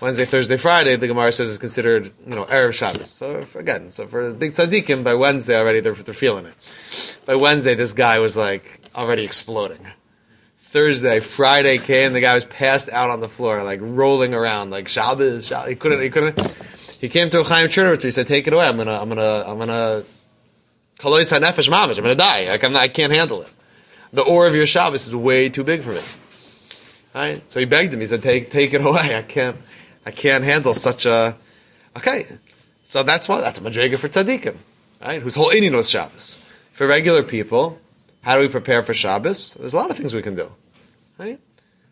[0.01, 3.11] Wednesday, Thursday, Friday, the Gemara says is considered, you know, erev Shabbos.
[3.11, 6.55] So again, so for big tzaddikim, by Wednesday already they're, they're feeling it.
[7.27, 9.87] By Wednesday, this guy was like already exploding.
[10.71, 14.87] Thursday, Friday came, the guy was passed out on the floor, like rolling around, like
[14.87, 15.69] Shabbos, Shabbos.
[15.69, 16.41] He couldn't, he couldn't.
[17.01, 18.03] He came to a Chaim Chernovitz.
[18.03, 18.67] He said, "Take it away.
[18.67, 20.05] I'm gonna, I'm gonna, I'm gonna."
[20.99, 21.97] Kalois hanefesh mamish.
[21.97, 22.49] I'm gonna die.
[22.49, 23.49] Like I'm not, I can't handle it.
[24.13, 26.03] The ore of your Shabbos is way too big for me.
[27.15, 27.51] Right?
[27.51, 28.01] So he begged him.
[28.01, 29.17] He said, "Take, take it away.
[29.17, 29.57] I can't,
[30.05, 31.37] I can't handle such a."
[31.97, 32.27] Okay,
[32.85, 34.57] so that's what that's a madriga for tzaddikim,
[35.01, 35.23] right?
[35.23, 36.39] Whose whole inyan was Shabbos.
[36.75, 37.79] For regular people,
[38.23, 39.55] how do we prepare for Shabbos?
[39.55, 40.51] There's a lot of things we can do,
[41.19, 41.41] right?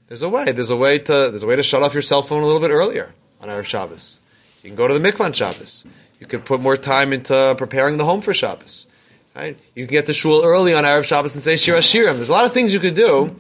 [0.09, 0.53] There's a way.
[0.53, 1.13] There's a way to.
[1.13, 3.63] There's a way to shut off your cell phone a little bit earlier on our
[3.63, 4.21] Shabbos.
[4.63, 5.87] You can go to the mikvah on Shabbos.
[6.21, 8.89] You can put more time into preparing the home for Shabbos.
[9.37, 9.57] Right?
[9.75, 12.17] You can get to shul early on Erev Shabbos and say Shir Hashirim.
[12.17, 13.37] There's a lot of things you could do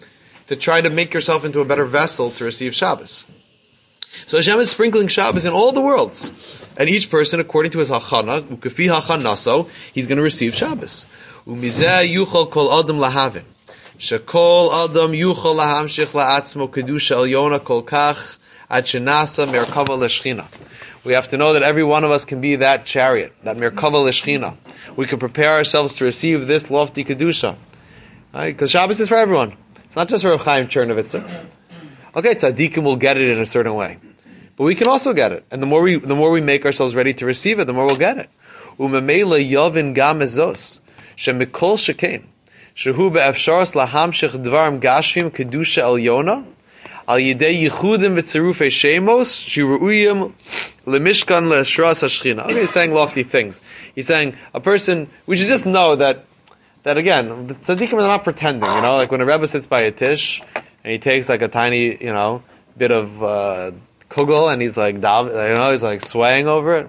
[0.47, 3.27] to try to make yourself into a better vessel to receive Shabbos.
[4.27, 6.33] So Hashem is sprinkling Shabbos in all the worlds.
[6.77, 11.07] And each person, according to his hachana, he's going to receive Shabbos.
[11.51, 13.45] Adam lahavin.
[13.99, 18.37] Shekol adam yuchol lahamshich la'atzmo kedusha elyona kol kach
[18.69, 20.47] ad shenasa merkava l'shchina.
[21.05, 24.05] We have to know that every one of us can be that chariot, that merkava
[24.05, 24.59] l'shchina.
[24.95, 27.57] We can prepare ourselves to receive this lofty kedusha.
[28.35, 28.55] Right?
[28.55, 29.57] Because Shabbos is for everyone.
[29.87, 31.47] It's not just for Rav Chaim Chernovitzer.
[32.15, 33.97] Okay, tzaddikim will get it in a certain way,
[34.57, 36.95] but we can also get it, and the more we the more we make ourselves
[36.95, 38.29] ready to receive it, the more we'll get it.
[38.79, 40.83] Umemela yovin gam ezos
[41.23, 42.23] shemikol shekain
[42.77, 46.45] shehu be'efsharos lahamshich dvarim gashvim kedusha elyona
[47.09, 50.33] al yidei yichudim v'tzerufei shemos shiruuyim
[50.87, 52.45] lemishkan le'eshras hashchina.
[52.45, 53.61] Okay, he's saying lofty things.
[53.95, 55.11] He's saying a person.
[55.27, 56.25] We should just know that
[56.85, 58.71] that again, the tzaddikim are not pretending.
[58.71, 61.49] You know, like when a rebbe sits by a tish and he takes like a
[61.49, 62.43] tiny, you know,
[62.77, 63.73] bit of uh,
[64.09, 66.89] kugel and he's like, you know, he's like swaying over it.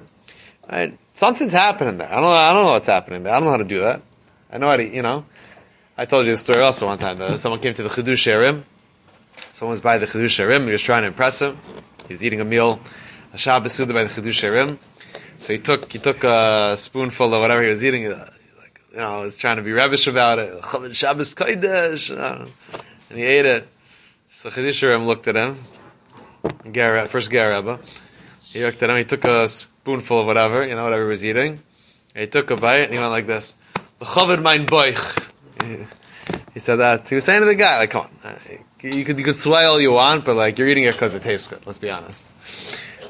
[0.72, 0.98] Right?
[1.16, 2.10] Something's happening there.
[2.10, 2.26] I don't.
[2.26, 3.34] I don't know what's happening there.
[3.34, 4.02] I don't know how to do that.
[4.52, 5.26] I know how to, you know.
[5.98, 7.40] I told you the story also one time.
[7.40, 8.64] Someone came to the Chiddushei HaRim.
[9.52, 10.66] Someone was by the Chiddushei HaRim.
[10.66, 11.60] He was trying to impress him.
[12.08, 12.80] He was eating a meal,
[13.34, 14.80] a Shabbos Suda by the Chiddushei HaRim.
[15.38, 18.10] So he took he took a spoonful of whatever he was eating.
[18.10, 20.96] Like you know, he was trying to be rebbish about it.
[20.96, 22.10] Shabbos Kodesh,
[23.10, 23.68] and he ate it.
[24.32, 25.66] So Chiddushei HaRim looked at him.
[27.10, 27.80] First Ger
[28.52, 28.98] He looked at him.
[28.98, 31.62] He took a spoonful of whatever, you know, whatever he was eating.
[32.16, 33.56] He took a bite and he went like this.
[34.02, 35.26] Chavod mein boich.
[36.54, 37.08] He said that.
[37.10, 38.38] He was saying to the guy, like, come on,
[38.82, 41.24] you could you could sway all you want, but like you're eating it because it
[41.24, 41.66] tastes good.
[41.66, 42.26] Let's be honest.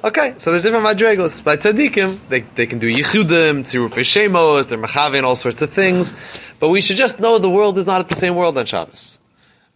[0.02, 1.44] Okay, so there's different madrigos.
[1.44, 6.16] By tzaddikim, they, they can do yichudim, tziruf shemos, they're mechavein, all sorts of things.
[6.60, 9.20] But we should just know the world is not at the same world on Shabbos.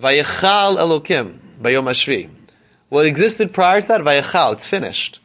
[0.02, 2.30] Vayechal Elokim, bayom hashvi.
[2.88, 5.20] What existed prior to that, vayechal, it's finished.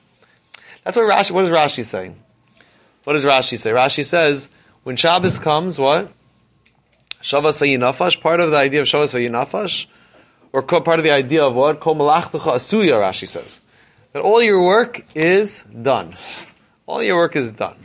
[0.82, 2.12] That's what Rashi, what does Rashi say?
[3.04, 3.70] What does Rashi say?
[3.70, 4.48] Rashi says,
[4.88, 6.10] when Shabbos comes, what?
[7.20, 9.84] Shabbos vayinafash, part of the idea of Shabbos vayinafash,
[10.50, 11.78] or part of the idea of what?
[11.78, 13.60] Kol malachtucha asuya, Rashi says.
[14.14, 16.14] That all your work is done.
[16.86, 17.76] All your work is done.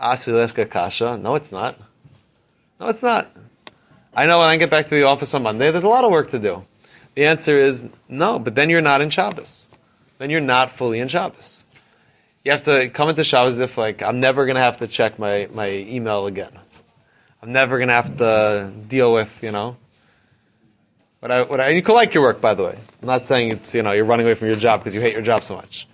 [0.00, 1.18] Asileshka kasha.
[1.18, 1.78] No, it's not.
[2.80, 3.30] No, it's not.
[4.14, 6.10] I know when I get back to the office on Monday, there's a lot of
[6.10, 6.64] work to do.
[7.14, 9.68] The answer is no, but then you're not in Shabbos.
[10.16, 11.66] Then you're not fully in Shabbos.
[12.46, 15.18] You have to come into Shabbos as if like I'm never gonna have to check
[15.18, 16.52] my, my email again.
[17.42, 19.76] I'm never gonna have to deal with, you know.
[21.18, 22.78] What I, what I, you can like your work, by the way.
[23.02, 25.14] I'm not saying it's, you know, you're running away from your job because you hate
[25.14, 25.88] your job so much.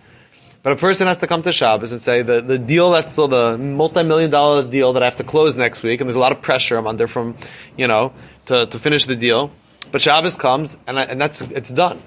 [0.62, 3.28] But a person has to come to Shabbos and say, the, the deal that's still
[3.28, 6.32] the multi-million dollar deal that I have to close next week, and there's a lot
[6.32, 7.34] of pressure I'm under from,
[7.78, 8.12] you know,
[8.46, 9.52] to, to finish the deal.
[9.90, 12.02] But Shabbos comes, and, I, and that's, it's done.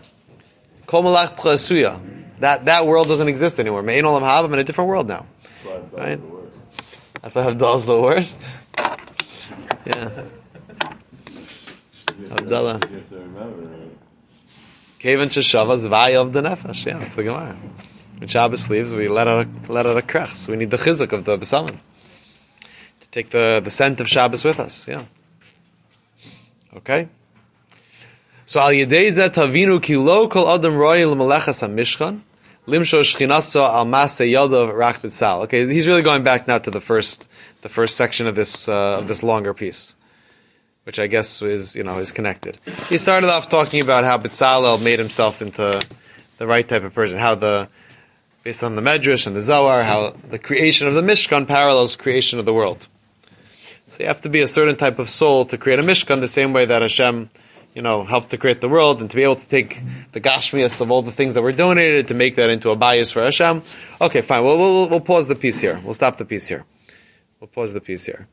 [0.86, 1.36] Kol malach.
[2.40, 3.82] That, that world doesn't exist anymore.
[3.82, 5.26] Mein olam haba, I'm in a different world now.
[5.92, 6.20] Right?
[7.22, 8.40] That's why Havdalah's the worst.
[9.86, 10.24] Yeah.
[12.08, 12.90] Havdalah.
[12.90, 13.76] You have to remember.
[15.00, 16.86] Kaven Sheshavas Vaya of the Nefesh.
[16.86, 17.56] Yeah, that's the Gemara.
[18.18, 20.34] When Shabbos leaves, we let out a, let out a krach.
[20.34, 21.78] So we need the chizuk of the Besamim.
[23.02, 24.88] To take the, the scent of Shabbos with us.
[24.88, 25.06] Yeah.
[26.78, 27.10] Okay?
[28.46, 32.22] So al yedei tavinu ki lo kol adam roy l'malechas ha-mishkan
[32.68, 35.44] limsho shchinaso al maseh yadav b'tzal.
[35.44, 37.28] Okay, he's really going back now to the first
[37.62, 39.96] the first section of this uh, of this longer piece
[40.86, 42.58] which I guess is you know is connected.
[42.90, 45.82] He started off talking about how Bezalel made himself into
[46.38, 47.68] the right type of person, how the
[48.44, 52.38] based on the Medrash and the Zohar, how the creation of the Mishkan parallels creation
[52.40, 52.88] of the world.
[53.88, 56.28] So you have to be a certain type of soul to create a Mishkan, the
[56.28, 57.30] same way that Hashem,
[57.76, 59.82] you know, helped to create the world, and to be able to take
[60.14, 63.12] the Gashmias of all the things that were donated to make that into a bayis
[63.12, 63.62] for Hashem.
[64.02, 64.44] Okay, fine.
[64.46, 65.80] We'll, we'll, we'll pause the piece here.
[65.84, 66.64] We'll stop the piece here.
[67.40, 68.28] We'll pause the piece here.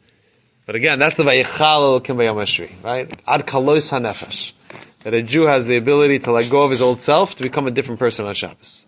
[0.65, 3.13] But again, that's the Vayichal Elokim Bayom Hashvi, right?
[3.27, 4.53] Ad Kalois HaNefesh.
[5.01, 7.67] That a Jew has the ability to let go of his old self to become
[7.67, 8.87] a different person on Shabbos.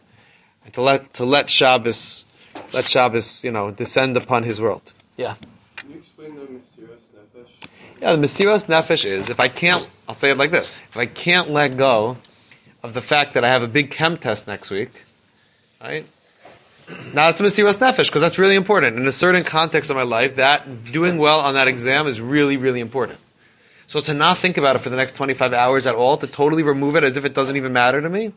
[0.65, 2.29] And to let, to let Shabbos,
[2.73, 4.93] let Shabbos, you know, descend upon his world.
[5.17, 5.35] Yeah.
[5.75, 6.74] Can you explain the Mesiras Nefesh?
[8.05, 10.71] Yeah, the Mesiras Nefesh is, if I can't, I'll say it like this.
[10.91, 12.19] If I can't let go
[12.83, 15.07] of the fact that I have a big chem test next week,
[15.81, 16.07] right?
[17.15, 18.99] Now it's a Mesiras Nefesh, because that's really important.
[18.99, 22.59] In a certain context of my life, that doing well on that exam is really,
[22.59, 23.21] really important.
[23.87, 26.63] So to not think about it for the next 25 hours at all, to totally
[26.63, 28.35] remove it as if it doesn't even matter to me,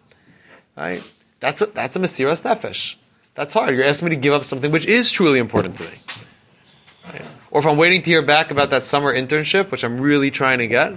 [0.77, 1.03] right?
[1.41, 2.95] That's a, that's a Mesiras Nefesh.
[3.35, 3.75] That's hard.
[3.75, 5.89] You're asking me to give up something which is truly important to me.
[7.03, 7.21] Right?
[7.57, 10.59] Or if I'm waiting to hear back about that summer internship, which I'm really trying
[10.59, 10.93] to get,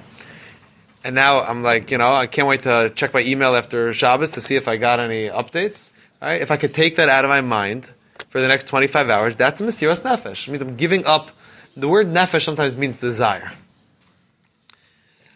[1.02, 4.32] and now I'm like, you know, I can't wait to check my email after Shabbos
[4.32, 5.92] to see if I got any updates.
[6.20, 6.38] Right?
[6.38, 7.90] If I could take that out of my mind
[8.28, 10.48] for the next 25 hours, that's Mesiras Nefesh.
[10.48, 11.30] It means I'm giving up.
[11.78, 13.52] The word Nefesh sometimes means desire.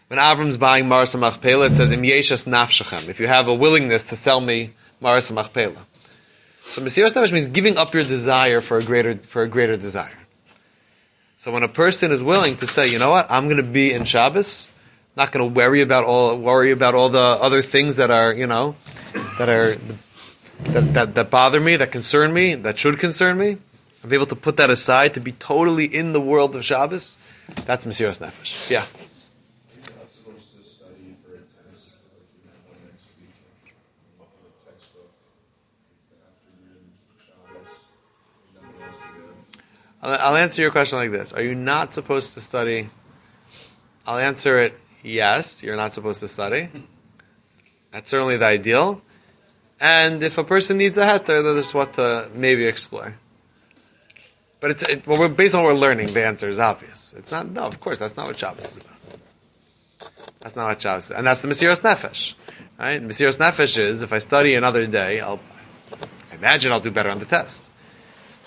[0.09, 3.09] When Avram's buying Maris Machpelah, it says, Im yeshas nafshechem.
[3.09, 5.87] If you have a willingness to sell me Maris Machpelah.
[6.65, 10.19] So Mesiras Nefesh means giving up your desire for a greater, for a greater desire.
[11.37, 13.91] So when a person is willing to say, you know what, I'm going to be
[13.91, 14.71] in Shabbos,
[15.15, 18.47] not going to worry about all worry about all the other things that are you
[18.47, 18.75] know
[19.37, 19.77] that are
[20.63, 23.57] that, that, that bother me, that concern me, that should concern me.
[24.03, 27.17] I'm able to put that aside to be totally in the world of Shabbos.
[27.65, 28.69] That's Mesiras Nefesh.
[28.69, 28.85] Yeah.
[29.73, 33.73] You're not supposed to study for a test like you have one next week,
[34.19, 35.09] like a textbook.
[35.89, 37.65] It's the afternoon, Shabbos.
[38.53, 39.25] There's nothing else to do.
[40.05, 42.89] I'll, answer your question like this: Are you not supposed to study?
[44.05, 46.69] I'll answer it: Yes, you're not supposed to study.
[47.91, 49.01] That's certainly the ideal.
[49.79, 53.15] And if a person needs a heter, then that's what to maybe explore.
[54.59, 57.13] But it's it, well, based on what we're learning, the answer is obvious.
[57.17, 57.49] It's not.
[57.49, 60.11] No, of course, that's not what Shabbos is about.
[60.39, 62.33] That's not what Shabbos is, and that's the Mesiras Nefesh,
[62.77, 63.01] right?
[63.01, 65.39] Mesiras Nefesh is if I study another day, I'll
[66.31, 67.69] I imagine I'll do better on the test.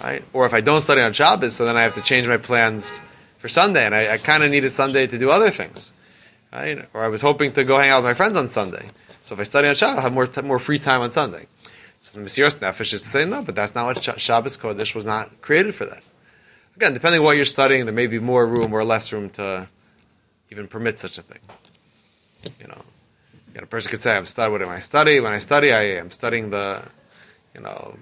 [0.03, 0.25] Right?
[0.33, 3.01] Or if I don't study on Shabbos, so then I have to change my plans
[3.39, 5.93] for Sunday, and I, I kind of needed Sunday to do other things,
[6.53, 6.89] right?
[6.95, 8.91] Or I was hoping to go hang out with my friends on Sunday.
[9.25, 11.47] So if I study on Shabbos, I'll have more t- more free time on Sunday.
[12.01, 14.95] So the Mesiras Nefesh is to say no, but that's not what Sh- Shabbos Kodesh
[14.95, 16.03] was not created for that.
[16.77, 19.69] Again, depending on what you're studying, there may be more room or less room to
[20.51, 21.41] even permit such a thing.
[22.61, 22.83] You know,
[23.61, 24.53] a person could say, "I'm studying.
[24.53, 25.21] What am I study?
[25.21, 26.83] When I study, I am studying the,
[27.55, 27.97] you know,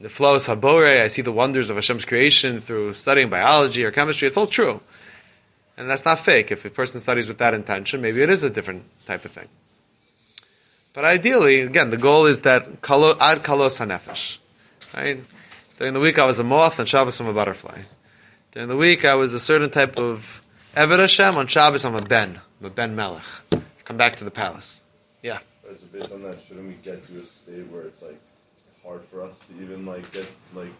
[0.00, 1.02] the flows habore.
[1.02, 4.28] I see the wonders of Hashem's creation through studying biology or chemistry.
[4.28, 4.80] It's all true,
[5.76, 6.50] and that's not fake.
[6.50, 9.48] If a person studies with that intention, maybe it is a different type of thing.
[10.92, 14.38] But ideally, again, the goal is that ad kalos hanefesh,
[14.96, 15.22] right?
[15.78, 17.82] During the week, I was a moth, and Shabbos, I'm a butterfly.
[18.50, 20.42] During the week, I was a certain type of
[20.76, 21.36] Eved Hashem.
[21.36, 22.40] On Shabbos, I'm a Ben.
[22.60, 23.24] I'm a Ben Melech.
[23.84, 24.82] Come back to the palace.
[25.22, 25.38] Yeah.
[25.92, 28.20] Based on that, shouldn't we get to a state where it's like
[28.90, 30.72] hard for us to even like get like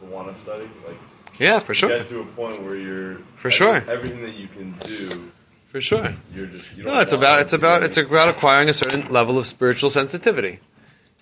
[0.00, 0.68] to want to study?
[0.86, 0.96] Like
[1.38, 1.88] Yeah, for sure.
[1.88, 3.76] get to a point where you're For sure.
[3.88, 5.30] everything that you can do,
[5.68, 6.14] For sure.
[6.34, 9.38] you're just you don't No, it's about it's about it's about acquiring a certain level
[9.38, 10.58] of spiritual sensitivity,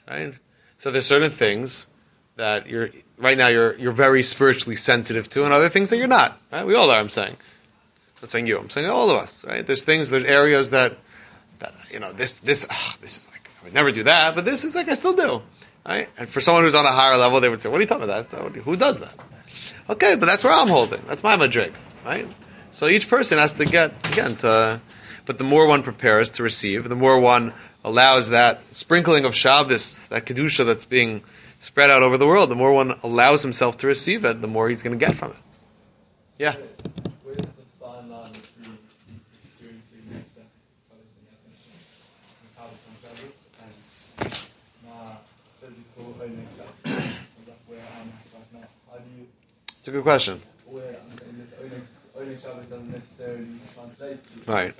[0.08, 0.32] right?
[0.78, 1.88] So there's certain things
[2.36, 6.08] that you're right now you're you're very spiritually sensitive to, and other things that you're
[6.08, 6.40] not.
[6.50, 6.66] Right?
[6.66, 6.98] We all are.
[6.98, 7.36] I'm saying.
[7.36, 8.58] I'm not saying you.
[8.58, 9.44] I'm saying all of us.
[9.44, 9.66] Right?
[9.66, 10.08] There's things.
[10.08, 10.96] There's areas that
[11.58, 14.46] that you know this this ah, this is like I would never do that, but
[14.46, 15.42] this is like I still do.
[15.90, 16.08] Right?
[16.16, 18.04] And for someone who's on a higher level, they would say, "What are you talking
[18.04, 18.30] about?
[18.30, 19.12] That uh, who does that?"
[19.90, 21.02] Okay, but that's where I'm holding.
[21.08, 21.72] That's my madrig,
[22.04, 22.28] right?
[22.70, 24.80] So each person has to get again to,
[25.26, 30.06] but the more one prepares to receive, the more one allows that sprinkling of Shabbos,
[30.06, 31.24] that kedusha that's being
[31.58, 34.68] spread out over the world, the more one allows himself to receive it, the more
[34.68, 35.36] he's going to get from it.
[36.38, 36.54] Yeah.
[49.78, 50.42] It's a good question.
[54.46, 54.74] Right.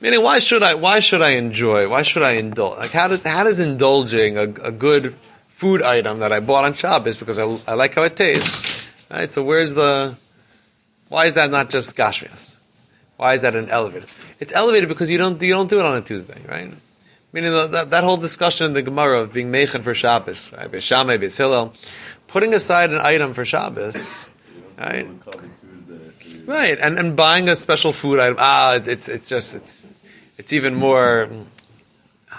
[0.00, 0.74] Meaning, why should I?
[0.74, 1.88] Why should I enjoy?
[1.88, 2.78] Why should I indulge?
[2.78, 5.14] Like, how does how does indulging a, a good
[5.48, 8.84] food item that I bought on Shabbos because I, I like how it tastes?
[9.08, 9.30] Right.
[9.30, 10.16] So where's the?
[11.08, 12.58] Why is that not just gashmias?
[13.16, 14.08] Why is that an elevated?
[14.40, 16.72] It's elevated because you don't you don't do it on a Tuesday, right?
[17.32, 20.70] Meaning that, that, that whole discussion in the Gemara of being meichen for Shabbos, right?
[20.70, 21.72] Beis Shammai, Beis
[22.26, 24.28] putting aside an item for Shabbos,
[24.78, 25.08] right?
[26.44, 30.02] Right, and and buying a special food item, ah, it's it's just it's
[30.38, 31.28] it's even more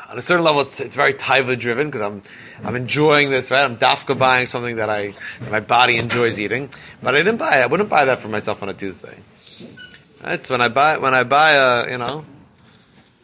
[0.09, 0.61] on a certain level.
[0.61, 2.21] It's, it's very taiva driven because I'm
[2.63, 3.49] I'm enjoying this.
[3.49, 6.69] Right, I'm dafka buying something that I that my body enjoys eating,
[7.01, 7.61] but I didn't buy.
[7.61, 9.17] I wouldn't buy that for myself on a Tuesday.
[10.21, 12.25] So when I buy when I buy a you know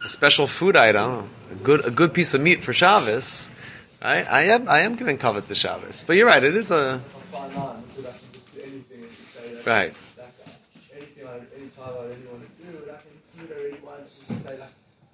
[0.04, 3.50] a special food item, a good a good piece of meat for Shabbos.
[4.02, 6.44] Right, I am I am giving kavod to Shabbos, but you're right.
[6.44, 9.54] It is a A fine line because I can just do anything and just say
[9.56, 9.94] that right.
[10.16, 10.52] that guy.
[10.96, 14.00] Anything I any time I really want to do, I can do it really want
[14.08, 14.70] to just say like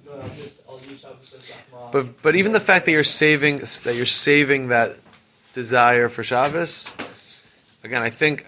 [0.05, 2.91] no, I'm just I'll use Shabbos as like my But but even the fact that
[2.91, 4.97] you're saving that you're saving that
[5.53, 6.95] desire for Shabbos,
[7.83, 8.45] again, I think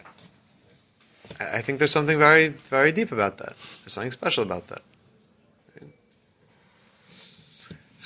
[1.39, 3.55] I think there's something very very deep about that.
[3.81, 4.83] There's something special about that.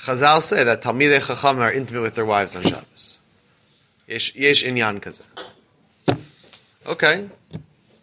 [0.02, 3.20] Chazal say that Talmidei Chacham are intimate with their wives on Shabbos.
[4.08, 5.22] Yesh yesh inyan kaze.
[6.84, 7.28] Okay.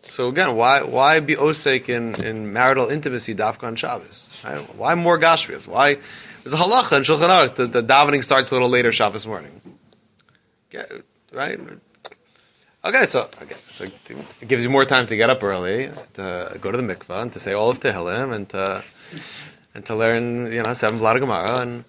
[0.04, 4.30] So again, why why be osek in, in marital intimacy dafka on Shabbos?
[4.46, 4.76] Right?
[4.76, 5.68] Why more gashmias?
[5.68, 5.98] Why
[6.44, 9.62] there's a halacha in Shulchan Aruch that the davening starts a little later Shabbos morning.
[10.70, 10.90] Get,
[11.34, 11.60] right?
[12.86, 16.72] Okay, so okay, so it gives you more time to get up early, to go
[16.72, 18.86] to the mikvah, and to say all of Tehillim, and to
[19.74, 21.84] and to learn, you know, seven blot Gemara, and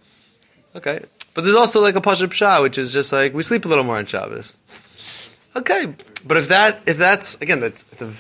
[0.75, 1.01] okay.
[1.35, 3.85] But there's also like a pashut pshat, which is just like we sleep a little
[3.85, 4.57] more on Shabbos.
[5.57, 8.13] Okay, but if that if that's again that's it's a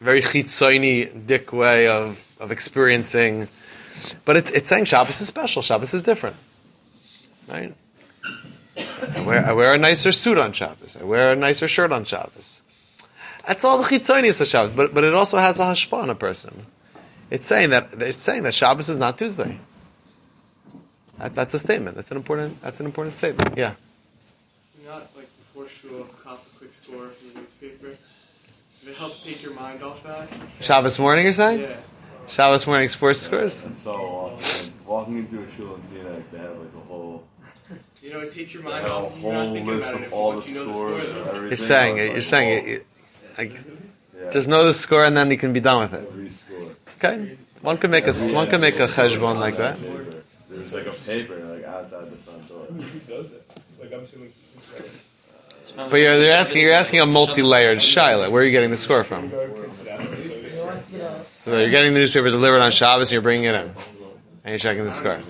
[0.00, 3.48] very chitzoni dick way of of experiencing,
[4.24, 5.62] but it's it's saying Shabbos is special.
[5.62, 6.36] Shabbos is different,
[7.48, 7.74] right?
[9.16, 10.96] I wear I wear a nicer suit on Shabbos.
[10.96, 12.62] I wear a nicer shirt on Shabbos.
[13.46, 16.14] That's all the chitzonius of Shabbos, but but it also has a hashpah on a
[16.14, 16.66] person.
[17.30, 19.58] It's saying that it's saying that Shabbos is not Tuesday.
[21.18, 21.96] That, that's a statement.
[21.96, 22.60] That's an important.
[22.62, 23.56] That's an important statement.
[23.56, 23.74] Yeah.
[24.86, 27.96] Not like before shul, cop a quick score from the newspaper.
[28.82, 30.28] If it helps take your mind off that.
[30.60, 31.62] Shabbos morning, you're saying?
[31.62, 31.76] Yeah.
[32.28, 33.64] Shabbos morning sports scores.
[33.64, 34.74] It's so awesome.
[34.86, 37.24] Walking into a shul and seeing like they have like a whole,
[38.00, 39.18] You know, it takes your mind have a off.
[39.18, 41.08] You're not whole thinking list about of if all the once you know the scores.
[41.08, 41.18] score.
[41.18, 41.48] everything.
[41.48, 42.04] You're saying it.
[42.04, 42.86] You're like, saying oh, it.
[43.36, 44.22] Like, oh.
[44.22, 44.30] yeah.
[44.30, 46.08] just know the score and then you can be done with it.
[46.08, 46.70] every score.
[46.98, 47.36] Okay.
[47.62, 49.78] One could make a one could make a cheshbon like that.
[49.80, 50.22] Paper.
[50.50, 52.64] There's like a paper like outside the front door.
[52.66, 53.48] Who does it?
[53.80, 54.32] Like I'm assuming.
[55.76, 58.30] But you're, you're asking you're asking a multi-layered shaila.
[58.30, 59.30] Where are you getting the score from?
[61.22, 63.74] So you're getting the newspaper delivered on Shabbos and you're bringing it in, and
[64.46, 65.20] you're checking the score.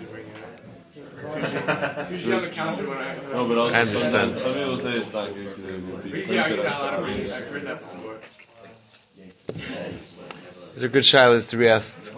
[2.11, 3.14] Usually on the counter when I.
[3.33, 4.31] No, but also I understand.
[4.39, 6.73] Some, some people say it's not good because it would be Yeah, printed you're on
[6.73, 7.21] not allowed to Shabbos.
[7.23, 7.31] read.
[7.33, 8.19] I've heard that before.
[10.79, 12.12] These are good shilas to be asked.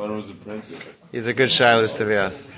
[1.13, 2.53] These are good shilas to be asked.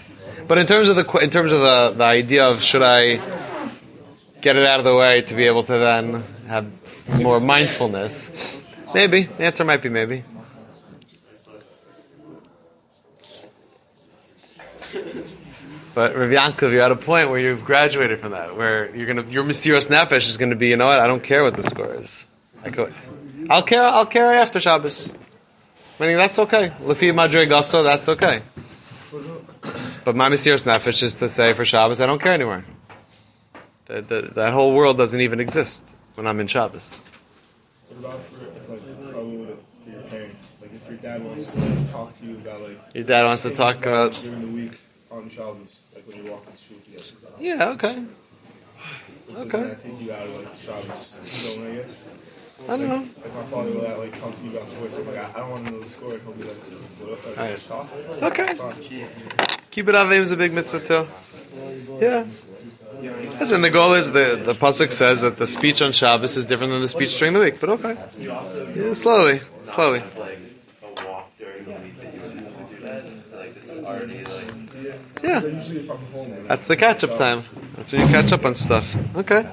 [0.48, 3.18] But in terms of the in terms of the, the idea of should I
[4.40, 6.66] get it out of the way to be able to then have
[7.07, 8.61] more mindfulness,
[8.92, 10.24] maybe the answer might be maybe.
[15.94, 19.30] But Rav Yankov, you're at a point where you've graduated from that, where you're gonna
[19.30, 20.98] your mesiras nefesh is gonna be, you know what?
[20.98, 22.26] I don't care what the score is.
[22.64, 22.90] I go,
[23.48, 23.84] I'll care.
[23.84, 25.14] I'll care after Shabbos.
[25.99, 26.70] Meaning that's okay.
[26.82, 28.43] Lefi Madre Gasa, that's okay.
[30.05, 32.64] But my mesiras nefesh is to say for Shabbos, I don't care anymore.
[33.86, 36.99] That, that, that whole world doesn't even exist when I'm in Shabbos.
[37.88, 40.49] What about for like for your parents?
[40.61, 43.43] Like if your dad wants to like, talk to you about like Your dad wants
[43.43, 44.12] to talk about.
[44.14, 44.78] during the week
[45.11, 47.05] on Shabbos, like when you're walking the street together.
[47.38, 48.03] Yeah, okay.
[49.36, 49.76] Okay.
[52.66, 53.08] That take you out of like Shabbos zone, I don't know.
[53.22, 54.96] Like my father will like talk to you about sports.
[54.96, 56.10] I'm like, I, I don't want to know the score.
[56.10, 56.56] He'll be like,
[56.98, 57.26] what up?
[57.26, 57.66] Like, Alright.
[57.68, 57.88] talk.
[58.22, 59.08] Okay.
[59.70, 61.08] Keep it avim is a big mitzvah too.
[62.00, 62.26] Yeah.
[63.40, 66.72] Listen, the goal is the the pasuk says that the speech on Shabbos is different
[66.72, 67.58] than the speech during the week.
[67.60, 67.96] But okay.
[68.18, 70.00] Yeah, slowly, slowly.
[70.18, 70.38] like
[70.82, 73.04] a walk during the week that you would usually do that.
[73.30, 75.42] So, like it's already like Yeah.
[75.42, 77.42] Usually if I'm home, That's the catch up time.
[77.76, 78.94] That's when you catch up on stuff.
[79.16, 79.46] Okay.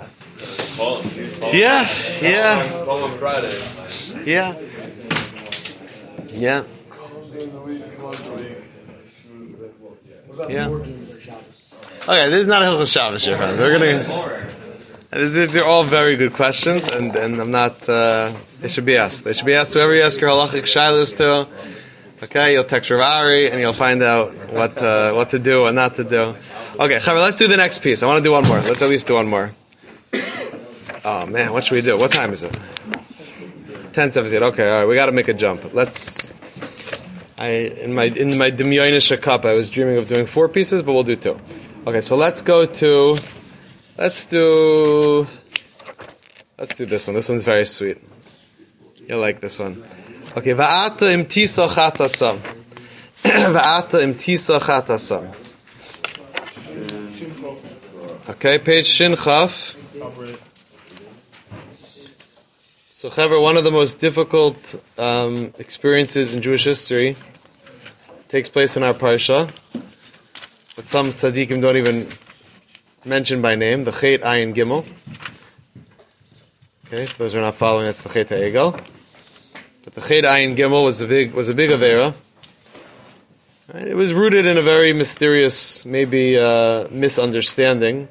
[1.54, 1.90] Yeah.
[2.22, 2.84] Yeah.
[2.86, 3.62] Call him Friday.
[4.26, 4.58] Yeah.
[6.32, 6.64] Yeah.
[10.48, 10.68] Yeah.
[12.08, 13.60] Okay, this is not a Hilchos Shabbos, your friends.
[13.60, 14.50] We're gonna.
[15.12, 17.90] These, are all very good questions, and, and I'm not.
[17.90, 19.26] Uh, they should be asked.
[19.26, 19.74] They should be asked.
[19.74, 21.48] Whoever you ask your halachic shilas to,
[22.24, 25.76] okay, you'll text Rav Ari and you'll find out what uh, what to do and
[25.76, 26.36] not to do.
[26.80, 28.02] Okay, let's do the next piece.
[28.02, 28.62] I want to do one more.
[28.62, 29.54] Let's at least do one more.
[31.06, 31.98] Oh man, what should we do?
[31.98, 32.60] What time is it?
[33.94, 34.44] Ten seventeen.
[34.44, 34.86] Okay, all right.
[34.86, 35.74] We got to make a jump.
[35.74, 36.30] Let's.
[37.38, 40.94] I in my in my Demyonisha cup, I was dreaming of doing four pieces, but
[40.94, 41.38] we'll do two.
[41.88, 43.18] Okay, so let's go to.
[43.98, 45.28] Let's do.
[46.58, 47.16] Let's do this one.
[47.16, 48.04] This one's very sweet.
[49.08, 49.84] You'll like this one.
[50.36, 52.40] Okay, va'ata im tisa chatasam.
[53.24, 55.34] Va'ata im tisa chatasam.
[58.30, 59.79] Okay, page shin chaf.
[62.92, 67.18] So, Chaver, one of the most difficult um, experiences in Jewish history
[68.30, 69.52] takes place in our parsha,
[70.78, 72.08] but some tzaddikim don't even
[73.04, 74.86] mention by name, the Chet Ayin Gimel.
[76.88, 78.80] Okay, those are not following, that's the Chet Egel.
[79.84, 82.14] But the Chet Ayin Gimel was a big was a big avera.
[83.74, 88.08] It was rooted in a very mysterious, maybe uh, misunderstanding.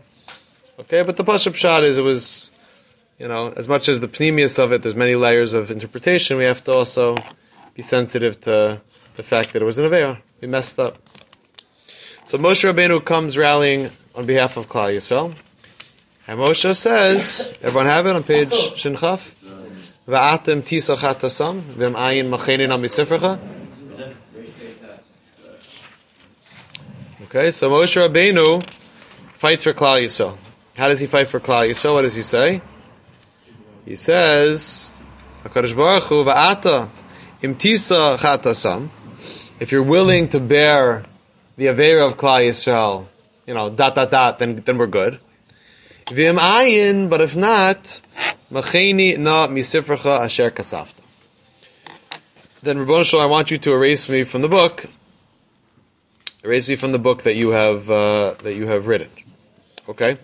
[0.80, 2.50] Okay, but the pashut pshat is it was
[3.18, 6.36] you know, as much as the pneumius of it, there's many layers of interpretation.
[6.36, 7.16] We have to also
[7.74, 8.80] be sensitive to
[9.16, 10.18] the fact that it was an Aveya.
[10.40, 10.98] We messed up.
[12.26, 15.34] So Moshe Rabbeinu comes rallying on behalf of Klal Yisrael.
[16.28, 19.20] And Moshe says, everyone have it on page Shinchaf?
[20.06, 22.84] Va'atem tisachat asam, v'em ayin machenin am.
[27.24, 28.64] Okay, so Moshe Rabbeinu
[29.38, 30.38] fights for Klal Yisrael.
[30.78, 31.94] How does he fight for Klal Yisrael?
[31.94, 32.62] What does he say?
[33.84, 34.92] He says,
[35.42, 36.88] HaKadosh Baruch Hu, va'ata
[37.42, 38.88] im tisa chatasam,
[39.58, 41.04] if you're willing to bear
[41.56, 43.08] the Aveira of Klal Yisrael,
[43.44, 45.18] you know, dot, dot, dot, then, then we're good.
[46.06, 48.00] V'im ayin, but if not,
[48.52, 51.02] macheni na misifracha asher kasafta.
[52.62, 54.86] Then, Rabbon Shalom, I want you to erase me from the book,
[56.44, 59.10] erase me from the book that you have, uh, that you have written.
[59.88, 60.18] Okay?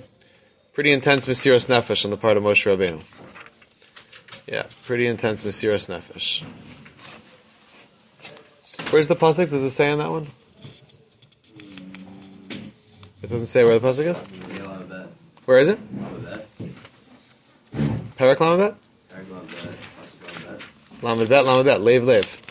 [0.74, 3.00] Pretty intense Mesiras Nefesh on the part of Moshe Rabbeinu.
[4.48, 6.44] Yeah, pretty intense Mesiras Nefesh.
[8.90, 9.50] Where's the pasuk?
[9.50, 10.26] Does it say on that one?
[13.22, 14.20] It doesn't say where the pasuk is.
[15.44, 15.78] Where is it?
[18.16, 18.74] Parak that.
[21.02, 22.42] Lamadet, Lamadet, Lev, Lev.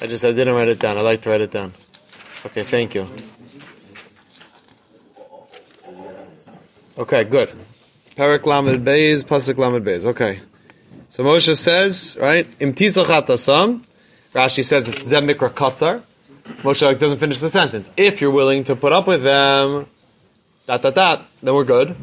[0.00, 0.96] I just, I didn't write it down.
[0.96, 1.72] I like to write it down.
[2.46, 3.08] Okay, thank you.
[7.00, 7.50] Okay, good.
[8.14, 10.04] Parak Lamed Beis, Pasuk Lamed Beis.
[10.04, 10.40] Okay.
[11.08, 13.84] So Moshe says, right, Im tisachat asam.
[14.34, 16.02] Rashi says it's Zem Mikra Katzar.
[16.58, 17.90] Moshe doesn't finish the sentence.
[17.96, 19.86] If you're willing to put up with them,
[20.66, 21.96] dot dot dot, then we're good.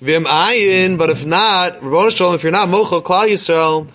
[0.00, 3.86] Vim ayin, but if not, Rabboni Shalom, if you're not mochel klal Yisrael,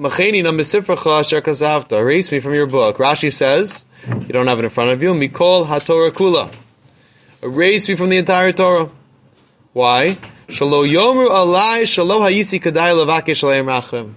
[0.00, 2.96] macheni nam besifracha asher kasavta, erase me from your book.
[2.96, 6.52] Rashi says, you don't have it in front of you, mikol haTorah kula.
[7.40, 8.90] Erase me from the entire Torah.
[9.74, 10.16] Why?
[10.48, 14.14] Shalo yomer alai shalo hayisi kadai levake shalayim.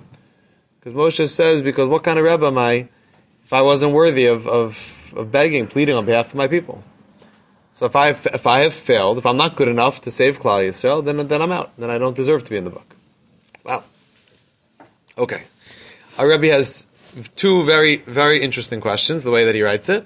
[0.80, 2.88] Because Moshe says, because what kind of Rebbe am I
[3.44, 4.78] if I wasn't worthy of, of,
[5.16, 6.84] of begging, pleading on behalf of my people?
[7.74, 10.40] So if I have, if I have failed, if I'm not good enough to save
[10.40, 11.72] Klal Yisrael, then then I'm out.
[11.78, 12.96] Then I don't deserve to be in the book.
[13.64, 13.84] Wow.
[15.18, 15.44] Okay.
[16.18, 16.86] Our Rebbe has
[17.36, 19.24] two very very interesting questions.
[19.24, 20.06] The way that he writes it,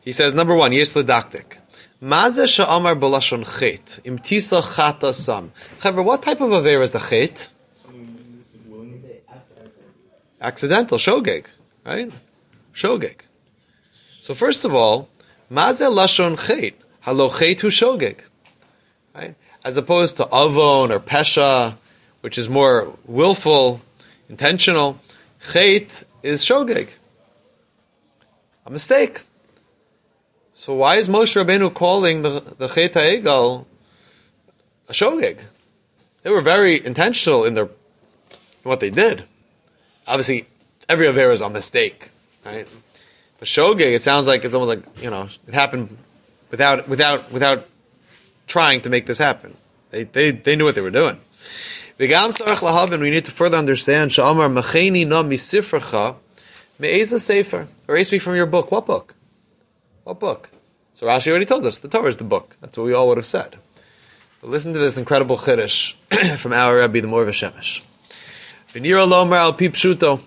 [0.00, 1.58] he says number one, yes ledaktik.
[2.04, 5.52] Maze sha'amar balashon chet imtisa chata sam.
[5.80, 7.48] However, what type of aver is a chet?
[10.38, 11.46] Accidental shogeg,
[11.86, 12.12] right?
[12.74, 13.20] Shogeg.
[14.20, 15.08] So first of all,
[15.48, 18.18] maze lashon chet halo chet hu shogeg,
[19.14, 19.34] right?
[19.64, 21.78] As opposed to avon or pesha,
[22.20, 23.80] which is more willful,
[24.28, 25.00] intentional.
[25.52, 26.88] Chet is shogeg,
[28.66, 29.22] a mistake.
[30.64, 33.66] So why is Moshe Rabbeinu calling the the Chet HaEgel
[34.88, 35.40] a shogeg?
[36.22, 39.24] They were very intentional in their in what they did.
[40.06, 40.46] Obviously,
[40.88, 42.10] every avera is a mistake,
[42.46, 42.66] right?
[43.38, 45.98] But shogeg, it sounds like it's almost like you know it happened
[46.50, 47.66] without without without
[48.46, 49.54] trying to make this happen.
[49.90, 51.20] They they they knew what they were doing.
[51.98, 54.12] We need to further understand.
[54.12, 56.16] Sha'amar macheni na misifracha
[56.78, 57.68] me'eza sefer.
[57.86, 58.70] Erase me from your book.
[58.70, 59.14] What book?
[60.04, 60.48] What book?
[60.94, 62.56] So Rashi already told us the Torah is the book.
[62.60, 63.56] That's what we all would have said.
[64.40, 65.94] But listen to this incredible chiddush
[66.38, 67.80] from our Rabbi, the Maor VaShemesh.
[68.76, 70.20] Al pi pshuto.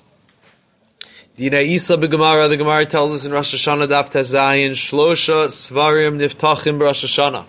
[1.38, 6.80] Dina Isa b'Gemara, the Gemara tells us in Rosh Hashanah daf tezayin, shlosha svarim niftachim
[6.80, 7.46] b'Rosh Hashanah.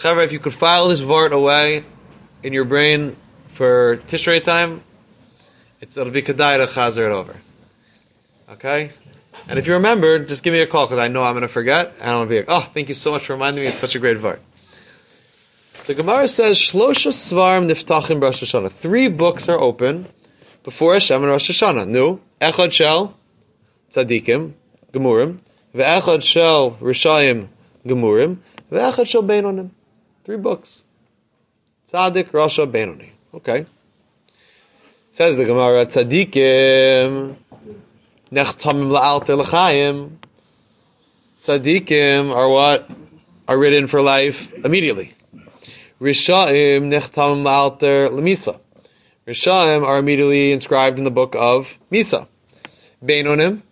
[0.00, 1.84] However, if you could file this vart away
[2.44, 3.16] in your brain
[3.54, 4.82] for Tishrei time,
[5.80, 7.36] it's, it'll be kedai to chazer it over.
[8.50, 8.92] Okay?
[9.46, 11.48] And if you remember, just give me a call because I know I'm going to
[11.48, 11.92] forget.
[12.00, 13.70] And I'm be like, oh, thank you so much for reminding me.
[13.70, 14.40] It's such a great vart.
[15.86, 18.72] The Gemara says, Shlosha Svarim Niftachim Rosh Hashanah.
[18.72, 20.06] Three books are open
[20.62, 21.86] before Hashem and Rosh Hashanah.
[21.86, 23.14] Nu, Echad Shel
[23.92, 24.54] Tzadikim,
[24.92, 25.40] Gemurim,
[25.74, 27.48] Ve'echad Shel Rishayim,
[27.84, 28.38] Gemurim,
[28.72, 29.70] Ve'echad Shel Beinonim.
[30.24, 30.84] Three books.
[31.92, 33.12] Tzadik, Rasha, Benoni.
[33.34, 33.66] Okay.
[35.12, 37.36] Says the Gemara, Tzadikim,
[38.34, 40.18] Nechtamim la'alter l'chaim.
[41.42, 42.90] Tzadikim are what?
[43.46, 45.14] Are written for life immediately.
[46.00, 48.58] Rishaim nechtamim la'alter l'misa.
[49.28, 52.26] Rishaim are immediately inscribed in the book of Misa.
[53.02, 53.62] Beinonim,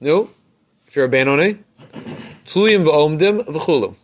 [0.00, 0.28] no,
[0.86, 1.58] if you're a Benoni,
[2.46, 3.96] Tluyim v'omdim v'chulu.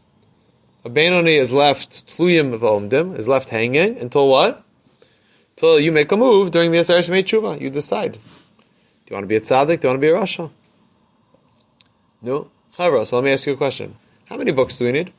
[0.84, 4.64] A Benoni is left, Tluyim v'omdim, is left hanging until what?
[5.56, 7.60] Until you make a move during the Aseres Tshuva.
[7.60, 8.18] You decide.
[9.10, 9.80] You want to be a tzaddik?
[9.80, 10.50] Do you want to be a rasha?
[12.22, 12.48] No?
[12.78, 13.96] Chavra, so let me ask you a question.
[14.26, 15.12] How many books do we need?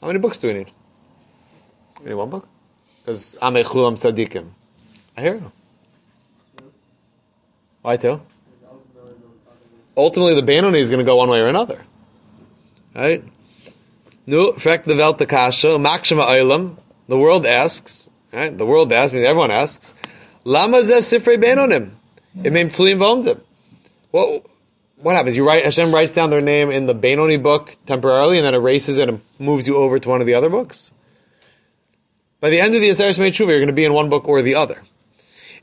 [0.00, 0.70] How many books do we need?
[2.00, 2.46] We need one book?
[3.00, 4.50] Because I'm a chulam tzaddikim.
[5.16, 5.52] I hear you.
[7.82, 8.20] Why two?
[9.96, 11.82] Ultimately, the Benoni is going to go one way or another.
[12.94, 13.24] Right?
[14.26, 16.76] Nu, frek the Welt kasha, makshama oilam.
[17.08, 18.56] The world asks, right?
[18.56, 19.92] The world asks, I mean, everyone asks,
[20.44, 21.90] Lama zeh sifrei benonim?
[22.36, 23.40] Imem tulim v'omdim.
[24.10, 24.46] What,
[24.96, 25.36] what happens?
[25.36, 28.98] You write, Hashem writes down their name in the Benoni book temporarily and then erases
[28.98, 30.92] it and moves you over to one of the other books?
[32.40, 34.42] By the end of the Aseres Tshuva, you're going to be in one book or
[34.42, 34.82] the other.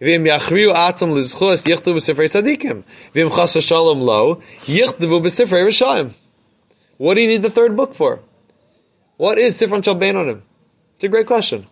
[0.01, 2.83] V'im yachriu atzam lizchus yichtavu b'sifrei tzadikim.
[3.13, 6.13] V'im chas v'shalom lo yichtavu b'sifrei rishayim.
[6.97, 8.19] What do you need the third book for?
[9.17, 10.41] What is Sifron Shal Beinonim?
[10.95, 11.67] It's a great question.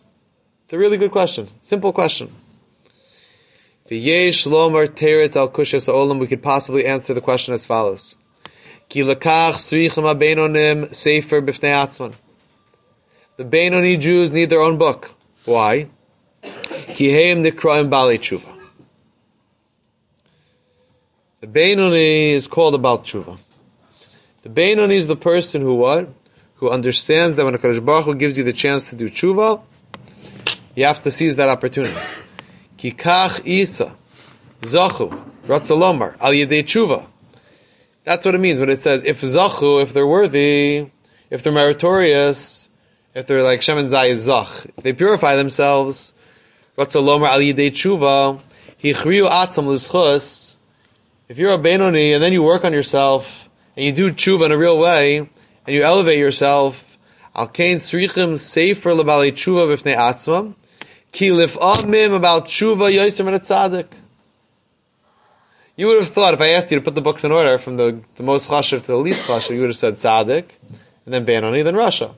[0.65, 1.49] It's a really good question.
[1.61, 2.35] Simple question.
[2.35, 3.76] V'yesh lomar teretz al kushas olam.
[3.89, 4.01] We
[6.27, 8.17] could possibly answer the question as follows.
[8.89, 9.15] The
[13.45, 15.11] Benoni Jews need their own book.
[15.45, 15.87] Why?
[21.39, 23.37] The Benoni is called a Bal Tshuva.
[24.41, 26.09] The Benoni is the person who what?
[26.55, 29.61] Who understands that when a Baruch Hu gives you the chance to do tshuva,
[30.75, 31.95] you have to seize that opportunity.
[32.77, 33.95] Kikach isa,
[34.61, 37.07] zachu, ratzalomar, al yedei tshuva.
[38.03, 40.91] That's what it means when it says, if zachu, if they're worthy,
[41.29, 42.69] if they're meritorious,
[43.15, 44.47] if they're like Shem and Zay zach,
[44.77, 46.13] if they purify themselves,
[46.77, 48.39] ratzalomar al yedei tshuva,
[48.81, 50.55] hichriu atam l'zchus,
[51.27, 53.27] if you're a Benoni and then you work on yourself,
[53.75, 55.29] and you do tshuva in a real way, and
[55.75, 56.97] you elevate yourself,
[57.35, 60.55] al kain srichim sefer lebali tshuva b'fnei atzmam,
[61.11, 63.87] ki lif'amim about tshuva yosim and tzaddik.
[65.75, 67.77] You would have thought, if I asked you to put the books in order from
[67.77, 70.49] the, the most chashiv to the least chashiv, you would have said tzaddik,
[71.05, 72.15] and then Benoni, then rasha.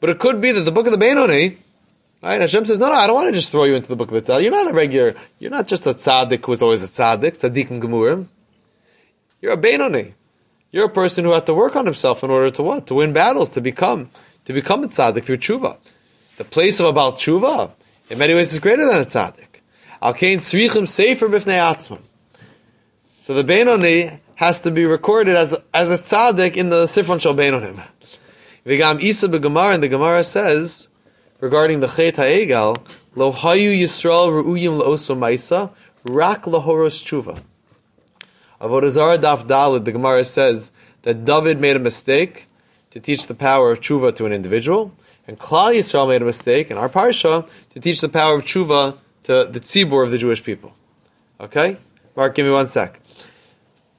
[0.00, 1.58] But it could be that the book of the Benoni,
[2.22, 4.12] right, Hashem says, no, no, I don't want to just throw you into the book
[4.12, 4.42] of the tzaddik.
[4.42, 7.80] You're not a regular, you're not just a tzaddik who was always a tzaddik, tzaddikim
[7.80, 8.26] gemurim.
[9.40, 10.14] You're a Benoni.
[10.70, 12.86] You're a person who had to work on himself in order to what?
[12.88, 14.10] To win battles, to become,
[14.44, 15.78] to become a tzaddik through tshuva.
[16.36, 17.70] The place of about tshuva,
[18.10, 19.60] in many ways, is greater than a tzaddik.
[20.02, 22.02] Al kain tzrichim sefer b'fnei atzmam.
[23.22, 27.34] So the Benoni has to be recorded as, as a tzaddik in the Sifron Shal
[27.34, 27.82] Benonim.
[28.66, 30.88] Vigam Isa beGemara, and the Gemara says,
[31.40, 32.76] regarding the Chet HaEgal,
[33.14, 35.70] Lo hayu Yisrael ru'uyim la'oso maisa,
[36.04, 37.40] rak lahoros tshuva.
[38.60, 42.46] Avodah Daf Dalid, the Gemara says that David made a mistake
[42.90, 44.92] to teach the power of tshuva to an individual,
[45.26, 48.98] and Klal Yisrael made a mistake in our parsha to teach the power of tshuva
[49.24, 50.74] to the tzibur of the Jewish people.
[51.40, 51.76] Okay?
[52.16, 53.00] Mark, give me one sec.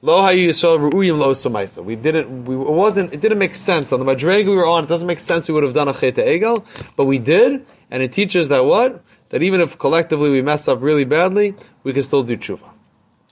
[0.01, 1.83] Lo hayu Yisrael ru'uyim lo.
[1.83, 2.45] We didn't.
[2.45, 3.13] We it wasn't.
[3.13, 4.83] It didn't make sense on the madrega we were on.
[4.83, 5.47] It doesn't make sense.
[5.47, 6.63] We would have done a cheta egel,
[6.95, 10.81] but we did, and it teaches that what that even if collectively we mess up
[10.81, 12.69] really badly, we can still do tshuva.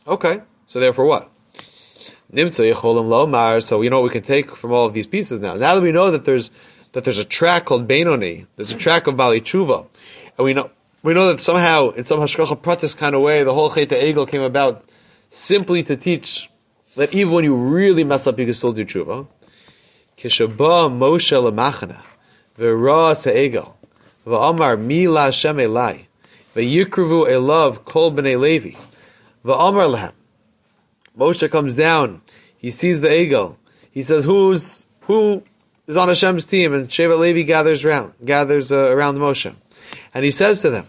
[0.08, 0.42] Okay.
[0.66, 1.30] So therefore, what?
[2.36, 5.54] So you know what we can take from all of these pieces now.
[5.54, 6.50] Now that we know that there's
[6.94, 9.86] that there's a track called Benoni, there's a track of Bali Tshuva,
[10.38, 10.72] and we know
[11.04, 14.28] we know that somehow in some hashgacha pratis kind of way the whole cheta egel
[14.28, 14.86] came about
[15.32, 16.50] simply to teach
[16.96, 19.28] that even when you really mess up, you can still do tshuva.
[20.18, 22.02] Kishaba Moshe lemachana,
[22.58, 23.74] v'ra se'egel,
[24.26, 26.06] v'amar mi la Hashem elai,
[26.56, 28.78] v'yikruvu elav kol b'nei Levi,
[29.44, 30.14] v'amar lehem.
[31.18, 32.22] Moshe comes down,
[32.58, 33.58] he sees the egel,
[33.92, 35.44] he says, "Who's who
[35.88, 39.54] is on Hashem's team?" And Shevet Levi gathers around, gathers uh, around Moshe,
[40.14, 40.88] and he says to them,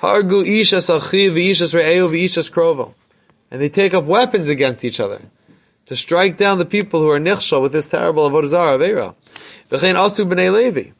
[0.00, 2.94] "Hargu ishas achi v'ishas re'eu v'ishas krovo,"
[3.50, 5.22] and they take up weapons against each other
[5.86, 9.14] to strike down the people who are nichshal with this terrible avodah zarah aveira.
[9.70, 10.90] V'chein asu b'nei Levi.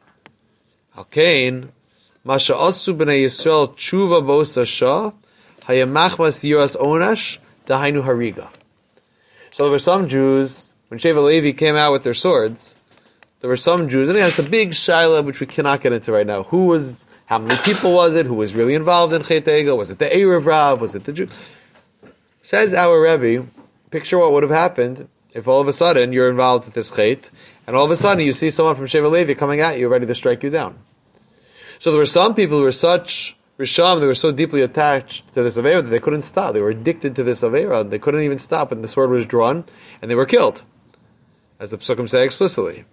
[0.95, 1.69] Al kain,
[2.23, 5.11] masha asu b'nei Yisrael tshuva bosa shah,
[5.63, 7.37] hayamachmas yiras onash,
[7.67, 8.49] dahainu hariga.
[9.51, 12.75] So there were some Jews, when Shevet Levi came out with their swords,
[13.41, 16.11] there were some Jews, and again, it's a big shaila which we cannot get into
[16.11, 16.43] right now.
[16.43, 16.93] Who was,
[17.25, 18.25] how many people was it?
[18.25, 19.77] Who was really involved in Chet Egel?
[19.77, 20.81] Was it the Erev Rav?
[20.81, 21.29] Was it the Jew?
[22.41, 23.47] Says our Rebbe,
[23.91, 27.29] picture what would have happened if all of a sudden you're involved with this chait,
[27.67, 30.05] and all of a sudden you see someone from Shevet Levi coming at you, ready
[30.05, 30.79] to strike you down.
[31.79, 35.41] So there were some people who were such Risham, they were so deeply attached to
[35.41, 36.53] this Avera that they couldn't stop.
[36.53, 37.89] They were addicted to this Avera.
[37.89, 39.65] They couldn't even stop when the sword was drawn,
[40.01, 40.61] and they were killed.
[41.59, 42.85] As the Psukim say explicitly.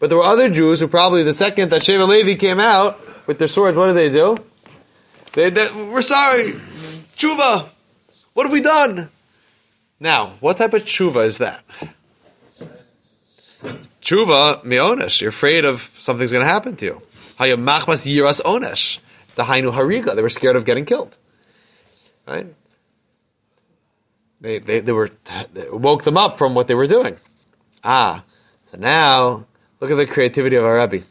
[0.00, 2.98] But there were other Jews who probably the second that Shevet Levi came out
[3.28, 4.34] with their swords, what did they do?
[5.34, 6.54] They, they we're sorry,
[7.16, 7.68] tshuva.
[8.32, 9.10] What have we done?
[10.00, 11.62] Now, what type of tshuva is that?
[14.00, 15.20] Tshuva mionesh.
[15.20, 17.02] You're afraid of something's going to happen to you.
[17.38, 18.98] Hayamachmas yiras onesh.
[19.34, 20.16] The hainu hariga.
[20.16, 21.16] They were scared of getting killed.
[22.26, 22.46] Right?
[24.40, 25.10] They, they, they were,
[25.52, 27.18] they woke them up from what they were doing.
[27.84, 28.24] Ah.
[28.70, 29.46] So now,
[29.80, 31.04] look at the creativity of our Rebbe.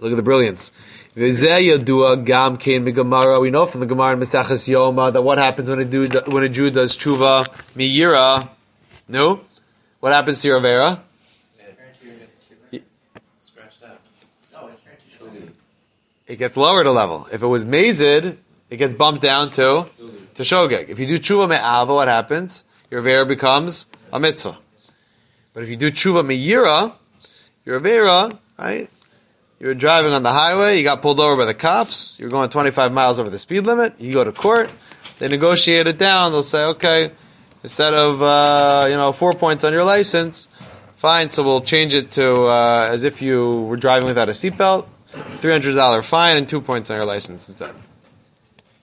[0.00, 0.72] Look at the brilliance.
[1.14, 1.40] We know from
[3.80, 5.84] the Gemara in Mesachas Yoma that what happens when a,
[6.30, 8.48] when a Jew does tshuva miyira.
[9.08, 9.40] No?
[9.98, 11.00] What happens to your Avera?
[16.28, 17.26] It gets lowered a level.
[17.32, 18.36] If it was mazid,
[18.70, 19.86] it gets bumped down to
[20.34, 20.88] to shogeg.
[20.88, 22.62] If you do tshuva me'ava, what happens?
[22.90, 24.56] Your Avera becomes a mitzvah.
[25.52, 26.92] But if you do tshuva miyira,
[27.68, 28.88] your Avera, right?
[29.60, 32.48] You were driving on the highway, you got pulled over by the cops, you're going
[32.48, 34.70] 25 miles over the speed limit, you go to court,
[35.18, 37.12] they negotiate it down, they'll say, okay,
[37.62, 40.48] instead of, uh, you know, four points on your license,
[40.96, 44.86] fine, so we'll change it to, uh, as if you were driving without a seatbelt,
[45.12, 47.74] $300 fine and two points on your license instead.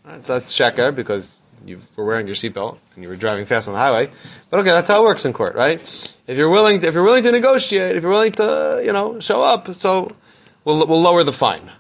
[0.06, 3.68] Right, so that's sheker because you were wearing your seatbelt and you were driving fast
[3.68, 4.12] on the highway.
[4.52, 5.82] But okay, that's how it works in court, right?
[6.28, 9.20] If you're willing, to, if you're willing to negotiate, if you're willing to, you know,
[9.20, 10.12] show up, so
[10.64, 11.72] we'll, we'll lower the fine.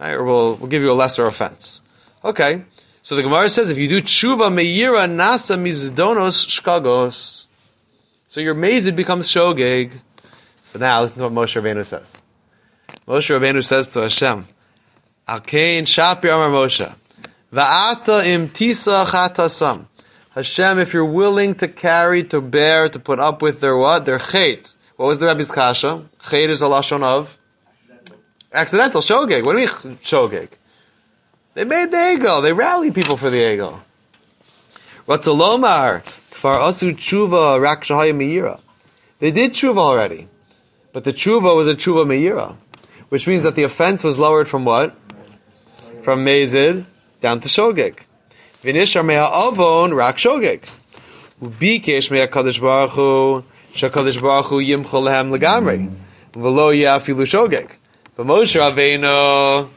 [0.00, 0.12] Right?
[0.12, 1.82] Or we'll, we'll give you a lesser offense.
[2.24, 2.64] Okay.
[3.02, 7.46] So the Gemara says if you do tshuva meira nasa mizdonos shkagos,
[8.26, 9.92] so your mazid becomes shogeg.
[10.62, 12.12] So now listen to what Moshe Rabbeinu says.
[13.06, 14.46] Moshe Rabbeinu says to Hashem,
[15.26, 16.94] Alkein shapir amar Moshe,
[17.50, 19.86] va'ata im tisa chatasam,
[20.38, 24.04] Hashem, if you're willing to carry, to bear, to put up with their what?
[24.04, 24.76] Their chait.
[24.94, 26.04] What was the Rebbe's kasha?
[26.20, 27.36] Chait is a lashon of
[28.52, 29.44] accidental shogeg.
[29.44, 30.50] What do you mean shogeg?
[31.54, 32.40] They made the egel.
[32.40, 33.80] They rallied people for the egel.
[35.08, 38.60] Ratzalomar, kfar asu tshuva rak meira.
[39.18, 40.28] They did tshuva already,
[40.92, 42.54] but the tshuva was a tshuva meira,
[43.08, 44.94] which means that the offense was lowered from what?
[46.04, 46.84] From mezid
[47.20, 48.04] down to shogeg.
[48.62, 50.68] Vinishar meha avon rak shogeg.
[51.40, 55.94] Ubikesh meha kadosh baruch hu shakadosh baruch hu yimchol lehem legamri.
[56.32, 57.70] V'lo yafilu shogeg.
[58.16, 59.68] But Moshe Rabbeinu,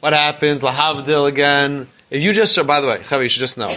[0.00, 0.62] what happens?
[0.62, 1.86] Lahavdil again.
[2.10, 3.70] If you just, by the way, Chavi, you should just know.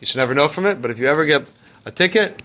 [0.00, 1.48] You should never know from it, but if you ever get
[1.86, 2.42] a ticket,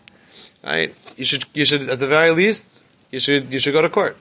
[0.64, 3.90] right, you should, you should, at the very least, you should, you should go to
[3.90, 4.16] court.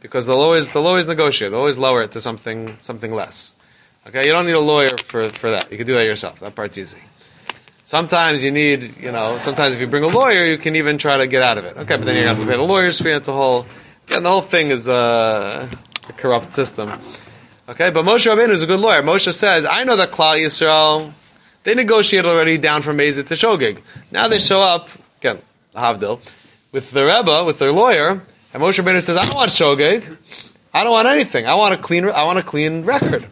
[0.00, 1.52] Because they'll always, they'll always negotiate.
[1.52, 3.54] They'll always lower it to something, something less.
[4.06, 5.70] Okay, you don't need a lawyer for, for that.
[5.70, 6.38] You can do that yourself.
[6.38, 7.00] That part's easy.
[7.84, 11.18] Sometimes you need, you know, sometimes if you bring a lawyer, you can even try
[11.18, 11.76] to get out of it.
[11.76, 13.10] Okay, but then you have to pay the lawyer's fee.
[13.10, 13.66] It's a whole,
[14.08, 15.68] yeah, the whole thing is uh,
[16.08, 17.00] a corrupt system.
[17.68, 19.02] Okay, but Moshe Rabbeinu is a good lawyer.
[19.02, 21.12] Moshe says, I know that Klal Yisrael,
[21.64, 23.82] they negotiated already down from Mezit to Shogig.
[24.12, 24.88] Now they show up,
[25.18, 25.42] again,
[25.74, 26.20] Havdil,
[26.70, 30.16] with the Rebbe, with their lawyer, and Moshe Rabbeinu says, I don't want Shogig.
[30.72, 31.46] I don't want anything.
[31.46, 33.26] I want a clean, I want a clean record.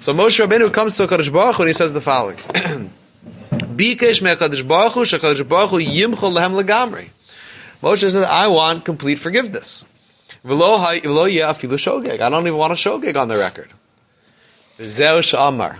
[0.00, 2.36] So Moshe Rabbeinu comes to Kadosh Baruch Hu and he says the following:
[3.76, 7.08] Bikesh me'Kadosh Baruch Hu sheKadosh Baruch Hu yimchol lehem legamri.
[7.82, 9.84] Moshe says, I want complete forgiveness.
[10.44, 12.20] V'lo yeh afilu shogeg.
[12.20, 13.70] I don't even want a shogeg on the record.
[14.78, 15.78] V'zeu she'amar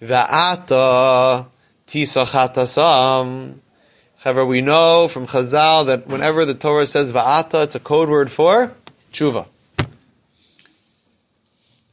[0.00, 1.46] va'ata
[1.88, 3.56] tisachatasam.
[4.18, 8.30] However, we know from Chazal that whenever the Torah says va'ata, it's a code word
[8.30, 8.72] for
[9.12, 9.46] tshuva.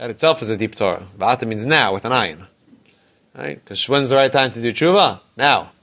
[0.01, 1.05] That itself is a deep Torah.
[1.15, 2.47] Va'ata means now with an ayin.
[3.37, 3.63] Right?
[3.63, 5.19] Because when's the right time to do tshuva?
[5.37, 5.73] Now.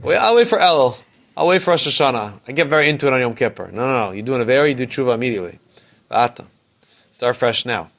[0.00, 0.98] Wait, I'll wait for Elul.
[1.36, 2.40] I'll wait for Rosh Hashanah.
[2.48, 3.70] I get very into it on Yom Kippur.
[3.70, 4.10] No, no, no.
[4.10, 5.60] You do an Avera, you do tshuva immediately.
[6.10, 6.46] Va'ata.
[7.12, 7.92] Start fresh now.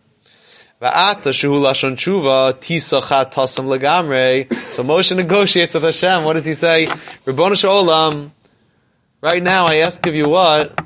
[0.82, 4.54] Va'ata shuhu lashon tshuva tisachat tasam legamre.
[4.74, 6.26] So Moshe negotiates with Hashem.
[6.26, 6.90] What does he say?
[7.24, 8.32] Ribbon Olam.
[9.22, 10.78] Right now, I ask of you what?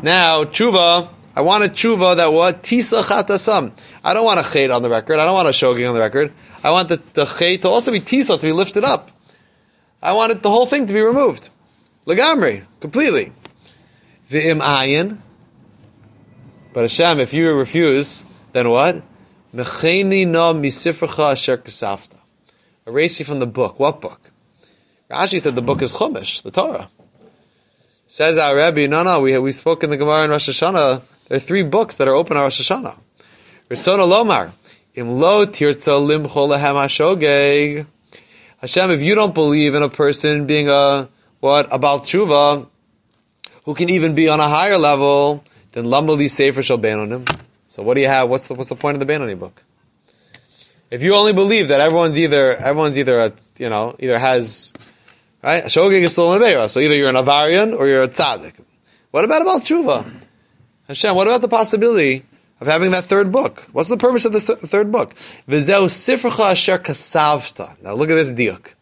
[0.00, 1.08] Now, tshuva.
[1.40, 2.62] I want a tshuva that what?
[2.62, 3.72] Tisachat tasam.
[4.04, 5.18] I don't want a chait on the record.
[5.18, 6.34] I don't want a shoging on the record.
[6.62, 9.10] I want the, the chait to also be tisa, to be lifted up.
[10.02, 11.48] I want it, the whole thing to be removed.
[12.06, 12.66] Legamri.
[12.80, 13.32] Completely.
[14.28, 15.16] V'im ayin.
[16.74, 19.02] But Hashem, if you refuse, then what?
[19.54, 22.18] Mecheni na misifracha asher kasafta.
[22.86, 23.78] Erase you from the book.
[23.78, 24.30] What book?
[25.10, 26.90] Rashi said the book is Chumash, the Torah.
[28.08, 31.00] Says our Rebbe, no, no, we, we spoke in the Gemara in Rosh Hashanah.
[31.30, 32.98] There are three books that are open on Rosh Hashanah.
[33.70, 34.50] Ritzona Lomar.
[34.96, 37.86] Im lo limcho lehem hashogeg.
[38.58, 41.08] Hashem, if you don't believe in a person being a,
[41.38, 42.66] what, about tshuva,
[43.64, 47.24] who can even be on a higher level, then lamali sefer shall ban on him.
[47.68, 48.28] So what do you have?
[48.28, 49.62] What's the, what's the point of the Benoni book?
[50.90, 54.72] If you only believe that everyone's either, everyone's either, a, you know, either has,
[55.44, 55.62] right?
[55.62, 58.54] Shogeg is still in Beira, so either you're an Avarian or you're a tzaddik.
[59.12, 60.12] What about about tshuva?
[60.90, 62.24] Hashem, what about the possibility
[62.60, 63.64] of having that third book?
[63.70, 65.14] What's the purpose of the third book?
[65.48, 67.80] V'zeu sifracha asher kasavta.
[67.80, 68.72] Now look at this diuk.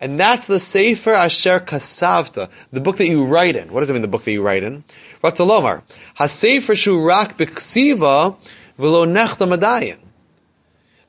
[0.00, 3.72] And that's the Sefer Asher Kasavta, the book that you write in.
[3.72, 4.84] What does it mean, the book that you write in?
[5.24, 8.36] HaSefer Shu Rak B'Ksiva
[8.78, 9.98] V'lo Nechta Madayin.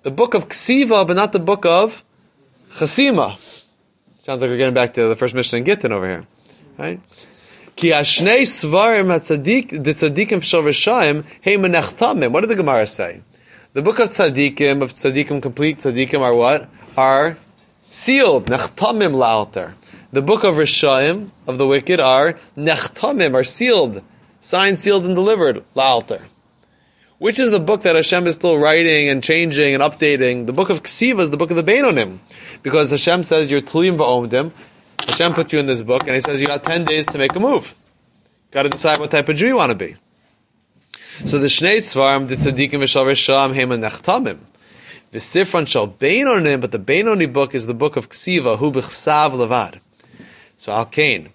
[0.01, 2.03] The book of Ksiva, but not the book of
[2.71, 3.37] Chasima.
[4.23, 6.27] Sounds like we're getting back to the first mission in Gittin over here.
[6.77, 6.99] Right?
[7.75, 12.31] Ki Ashnei Svarim HaTzadik, the Tzadikim Shal Rishayim, Hey Menechtamim.
[12.31, 13.21] What did the Gemara say?
[13.73, 16.69] The book of Tzadikim, of Tzadikim complete, Tzadikim are what?
[16.97, 17.37] Are
[17.89, 19.73] sealed, nechtamim la'alter.
[20.11, 24.01] The book of Rishayim, of the wicked, are nechtamim, are sealed,
[24.41, 26.21] signed, sealed, and delivered, la'alter.
[27.19, 30.47] Which is the book that Hashem is still writing and changing and updating?
[30.47, 32.17] The book of Ksiva is the book of the Beinonim.
[32.63, 34.51] Because Hashem says, you're tuliyim va'omdim.
[35.07, 37.35] Hashem puts you in this book, and He says, you got 10 days to make
[37.35, 37.73] a move.
[38.51, 39.95] Got to decide what type of Jew you want to be.
[41.25, 44.39] So the Shnei Tzvarim, the Tzadikim v'shal Rishayim, hema nechtamim.
[45.11, 49.31] The Sifron shall Beinonim, but the Beinoni book is the book of Ksiva, hu b'chsav
[49.31, 49.79] levad.
[50.57, 51.29] So Al Kain.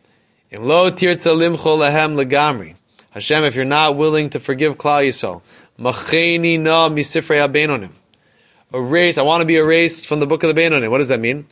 [0.51, 2.75] Im lo tirtza limcho lehem legamri.
[3.11, 5.43] Hashem, if you're not willing to forgive Klal Yisrael,
[5.79, 7.91] macheni na misifrei ha-Beinonim.
[8.75, 10.91] Erase, I want to be erased from the book of the Beinonim.
[10.91, 11.47] What does that mean?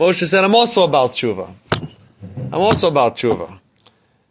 [0.00, 1.52] Moshe said, I'm also about tshuva.
[2.52, 3.58] I'm also about tshuva.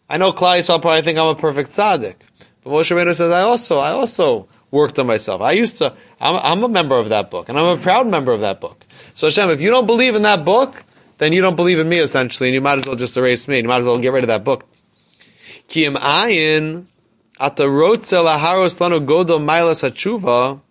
[0.10, 2.16] I know Klal Yisrael probably think I'm a perfect tzaddik.
[2.64, 5.42] But Moshe Rabbeinu says, I also, I also worked on myself.
[5.42, 8.32] I used to, I'm, I'm a member of that book, and I'm a proud member
[8.32, 8.86] of that book.
[9.14, 10.84] So Hashem, if you don't believe in that book,
[11.20, 13.58] then you don't believe in me essentially, and you might as well just erase me.
[13.58, 14.66] You might as well get rid of that book.
[15.68, 16.86] Ki ayin
[17.40, 20.62] ata rotze laharos lanu godol.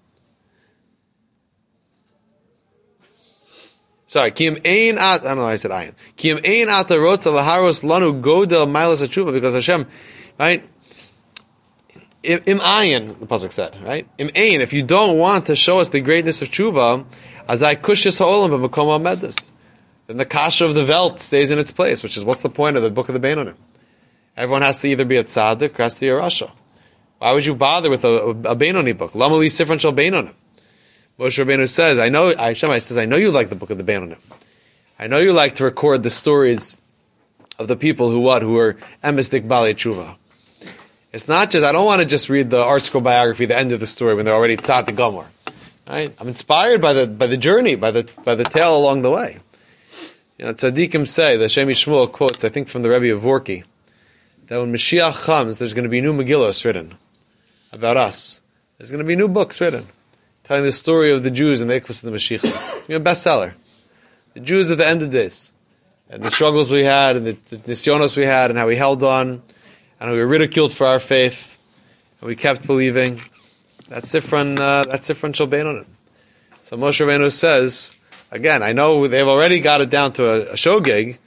[4.08, 5.92] Sorry, ki im ein at, I don't know why I said ayin.
[6.16, 9.86] Ki im ein ata rotze laharos lanu godol mailas hatshuva, because Hashem,
[10.40, 10.68] right?
[12.24, 14.08] Im ayin, the pasuk said, right?
[14.18, 17.04] Im ayin, if you don't want to show us the greatness of tshuva,
[17.48, 19.52] azai kushis ha'olam b'makom ha'medus
[20.08, 22.78] then the kasha of the Welt stays in its place, which is what's the point
[22.78, 23.56] of the book of the Beinonim?
[24.36, 26.50] Everyone has to either be a tzaddik or has to be a rasha.
[27.18, 29.12] Why would you bother with a, a, Beinoni book?
[29.12, 30.32] Lamali Sifran Shal Beinonim.
[31.18, 33.78] Moshe Rabbeinu says, I know, uh, Hashem says, I know you like the book of
[33.78, 34.18] the Beinonim.
[35.00, 36.76] I know you like to record the stories
[37.58, 40.14] of the people who what, who were emistic bali tshuva.
[41.12, 43.80] It's not just, I don't want to just read the ArtScroll biography, the end of
[43.80, 45.26] the story when they're already tzaddik gomor.
[45.88, 46.14] Right?
[46.20, 49.38] I'm inspired by the, by the journey, by the, by the tale along the way.
[50.36, 53.64] You know, tzaddikim say, the Shem MiShmuel quotes, I think from the Rebbe of Vorki,
[54.46, 56.94] that when Mashiach comes, there's going to be new Megillos written
[57.72, 58.40] about us.
[58.76, 59.88] There's going to be new books written
[60.48, 62.74] telling the story of the Jews and the Ikvus of the Mashiach.
[62.88, 63.52] You know, bestseller.
[64.32, 65.52] The Jews at the end of this,
[66.08, 69.02] and the struggles we had, and the, the nisyonos we had, and how we held
[69.02, 69.42] on,
[70.00, 71.58] and we were ridiculed for our faith,
[72.20, 73.20] and we kept believing.
[73.90, 75.84] That's Sifran, uh, that's Sifran Shalbeinonim.
[76.62, 77.94] So Moshe Rabbeinu says,
[78.30, 81.18] Again, I know they've already got it down to a, a shogeg,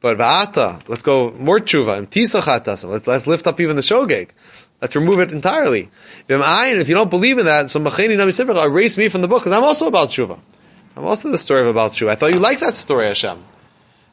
[0.00, 2.84] but va'ata, let's go more tshuva.
[2.84, 4.28] Let's, let's lift up even the shogeg.
[4.82, 5.90] Let's remove it entirely.
[6.28, 9.56] If you don't believe in that, so macheni nami erase me from the book because
[9.56, 10.40] I'm also about tshuva.
[10.96, 12.10] I'm also the story of about tshuva.
[12.10, 13.44] I thought you liked that story, Hashem.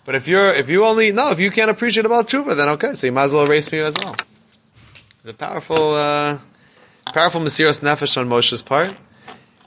[0.06, 2.94] But if you're, if you only, no, if you can't appreciate about tshuva, then okay,
[2.94, 4.16] so you might as well erase me as well.
[5.26, 6.38] A powerful, uh,
[7.14, 8.96] powerful Mesiras Nefesh on Moshe's part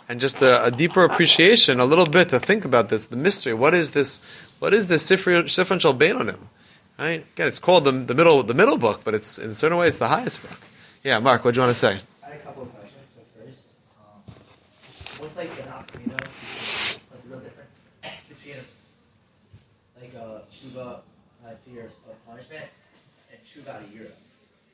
[0.08, 3.54] and just a, a, deeper appreciation, a little bit to think about this, the mystery.
[3.54, 4.20] What is this?
[4.60, 6.38] What is this Sifran Shal Beinonim?
[6.96, 7.26] Right?
[7.34, 9.88] Again, it's called the, the middle the middle book, but it's in a certain way
[9.88, 10.58] it's the highest book.
[11.02, 12.00] Yeah, Mark, what do you want to say?
[12.22, 13.12] I had a couple of questions.
[13.12, 13.62] So first,
[13.98, 14.34] um,
[15.18, 16.16] what's like the nafkamina?
[16.16, 17.80] The real difference
[18.28, 18.56] between
[20.00, 21.00] like a tshuva
[21.44, 22.66] uh, fear of punishment
[23.32, 24.12] and tshuva yira?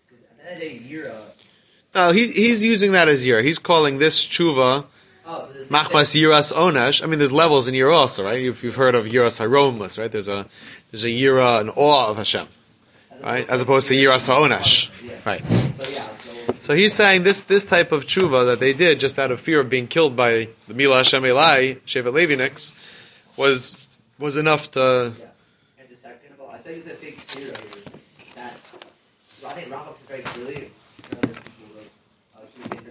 [0.06, 1.22] Because at the end of the day, yira.
[1.94, 3.42] No, he, he's using that as yira.
[3.42, 4.84] He's calling this tshuva
[5.30, 7.02] Oh, so Machmas Yiras Onesh.
[7.02, 8.40] I mean, there's levels in Yira also, right?
[8.40, 10.10] You've, you've heard of Yiras HaRomemus, right?
[10.10, 10.46] There's a
[10.90, 12.48] there's a Yira, an awe of Hashem,
[13.22, 13.48] right?
[13.48, 14.90] As opposed to Yiras Onesh,
[15.24, 15.44] right?
[15.76, 19.18] So yeah, so So he's saying this this type of tshuva that they did just
[19.18, 22.74] out of fear of being killed by the Mila Hashem Elai, Shevet Leviniks,
[23.36, 23.76] was
[24.18, 25.14] was enough to.
[25.18, 25.26] Yeah.
[25.78, 27.92] And the second of all, I think it's a big fear here
[28.34, 28.56] that
[29.46, 30.70] I think Rambam is very clearly
[31.02, 31.32] for other
[32.36, 32.40] uh,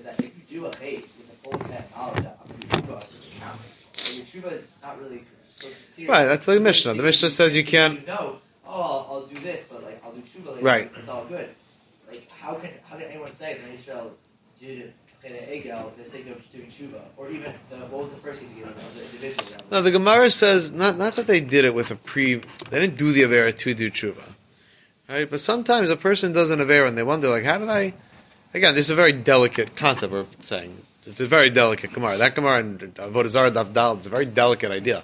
[0.04, 3.40] that if you do a hate with the full intent knowledge that your tshuva doesn't
[3.40, 3.60] count,
[3.94, 5.24] but your tshuva is not really
[5.56, 6.10] so sincere.
[6.10, 6.94] Right, that's the Mishnah.
[6.94, 8.02] The Mishnah says you can't.
[8.02, 9.77] You know, oh, I'll, I'll do this, but like I'll do
[10.38, 10.66] tshuva later.
[10.66, 10.92] Right.
[10.96, 11.50] It's all good.
[12.08, 14.14] Like how can how can anyone say that Israel
[14.60, 18.18] did Cheda Egel for the sake of doing tshuva, or even the, what was the
[18.18, 19.62] first case again of the realm?
[19.72, 22.36] No, the Gemara says not not that they did it with a pre.
[22.36, 24.24] They didn't do the avera to do tshuva,
[25.10, 25.30] right?
[25.30, 27.94] But sometimes a person does an avera and they wonder, like, how did I?
[28.54, 30.82] Again, this is a very delicate concept we're saying.
[31.06, 32.18] It's a very delicate Gemara.
[32.18, 35.00] That Gemara in Avodah Zarah Dal, it's a very delicate idea.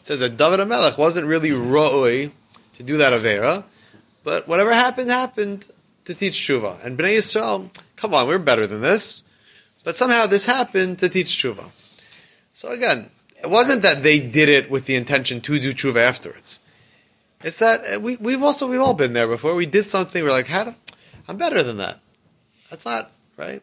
[0.00, 2.30] It says that David HaMelech wasn't really ro'oi
[2.76, 3.64] to do that avera,
[4.28, 5.66] but whatever happened happened
[6.04, 6.84] to teach tshuva.
[6.84, 9.24] And Bnei Yisrael, come on, we're better than this.
[9.84, 11.64] But somehow this happened to teach tshuva.
[12.52, 13.08] So again,
[13.42, 16.60] it wasn't that they did it with the intention to do tshuva afterwards.
[17.42, 19.54] It's that uh, we, we've also, we've all been there before.
[19.54, 20.74] We did something, we're like, how
[21.26, 21.98] I'm better than that.
[22.68, 23.62] That's not, right?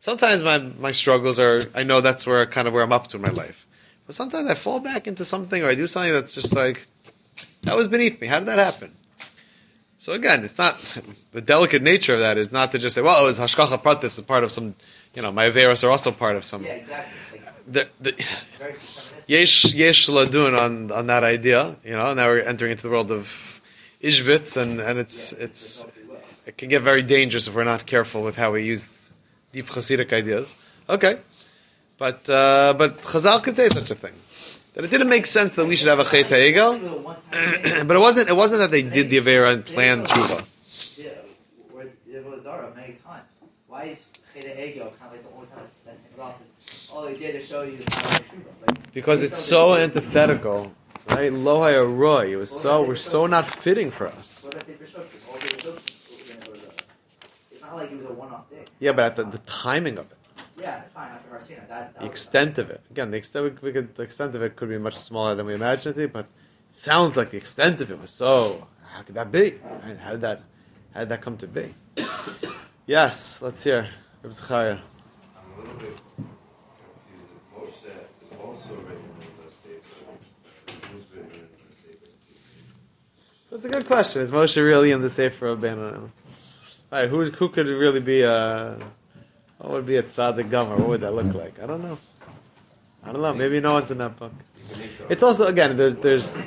[0.00, 3.16] Sometimes my, my struggles are, I know that's where kind of where I'm up to
[3.16, 3.66] in my life.
[4.06, 6.86] But sometimes I fall back into something or I do something that's just like,
[7.62, 8.26] that was beneath me.
[8.26, 8.92] How did that happen?
[10.02, 10.76] So again, it's not,
[11.30, 14.20] the delicate nature of that is not to just say, well, it's hashgacha pratis, it's
[14.22, 14.74] part of some,
[15.14, 17.40] you know, my averos are also part of some, Yeah, exactly.
[17.68, 18.24] The, the.
[19.28, 22.12] Yesh yesh ladun on on that idea, you know.
[22.14, 23.30] Now we're entering into the world of
[24.02, 25.86] Izhbitz, and and it's it's
[26.46, 28.84] it can get very dangerous if we're not careful with how we use
[29.52, 30.56] deep Hasidic ideas.
[30.90, 31.20] Okay,
[31.98, 34.14] but uh, but Chazal could say such a thing
[34.74, 36.78] that it didn't make sense that we should have a Chet Ha'egel,
[37.30, 40.44] but it wasn't it wasn't that they did the Avera and planned tshuva.
[40.96, 41.10] Yeah,
[41.70, 43.24] where it was Zara many times.
[43.66, 46.90] Why is Cheda Egel kind of like the only time that's, that's in office?
[46.92, 48.68] Oh, they did to show you how Tshuva.
[48.68, 50.72] Like, Because it's so antithetical,
[51.08, 51.32] right?
[51.32, 52.32] Lo roy.
[52.32, 54.44] It was so we're so not fitting for us.
[54.44, 55.00] What did I say for sure?
[55.28, 56.60] All the results, you know, was,
[57.50, 58.64] It's not like it was a one-off thing.
[58.78, 60.18] Yeah, but at the, the timing of it.
[60.62, 62.80] Yeah, fine, after Har That, that The extent of it.
[62.92, 65.46] Again, the extent we, we could, the extent of it could be much smaller than
[65.46, 66.26] we imagine it to be, but
[66.70, 68.68] it sounds like the extent of it was so.
[68.86, 69.58] How could that be?
[69.82, 69.98] Right?
[69.98, 70.42] How did that?
[70.94, 71.74] How did that come to be?
[72.86, 73.88] yes, let's hear.
[74.22, 74.78] Reb Zachariah.
[74.78, 76.36] A little bit confused.
[77.56, 77.90] Moshe
[78.22, 80.92] is also written in the Sefer.
[80.92, 82.06] Who's written in the Sefer?
[83.50, 84.22] That's a good question.
[84.22, 86.10] Is Moshe really in the Sefer of Benonim?
[86.92, 88.78] Right, who who could really be a
[89.62, 90.76] what would be a tzaddik gamur?
[90.76, 91.62] What would that look like?
[91.62, 91.96] I don't know.
[93.04, 93.32] I don't know.
[93.32, 94.32] Maybe no one's in that book.
[95.08, 96.46] It's also again there's there's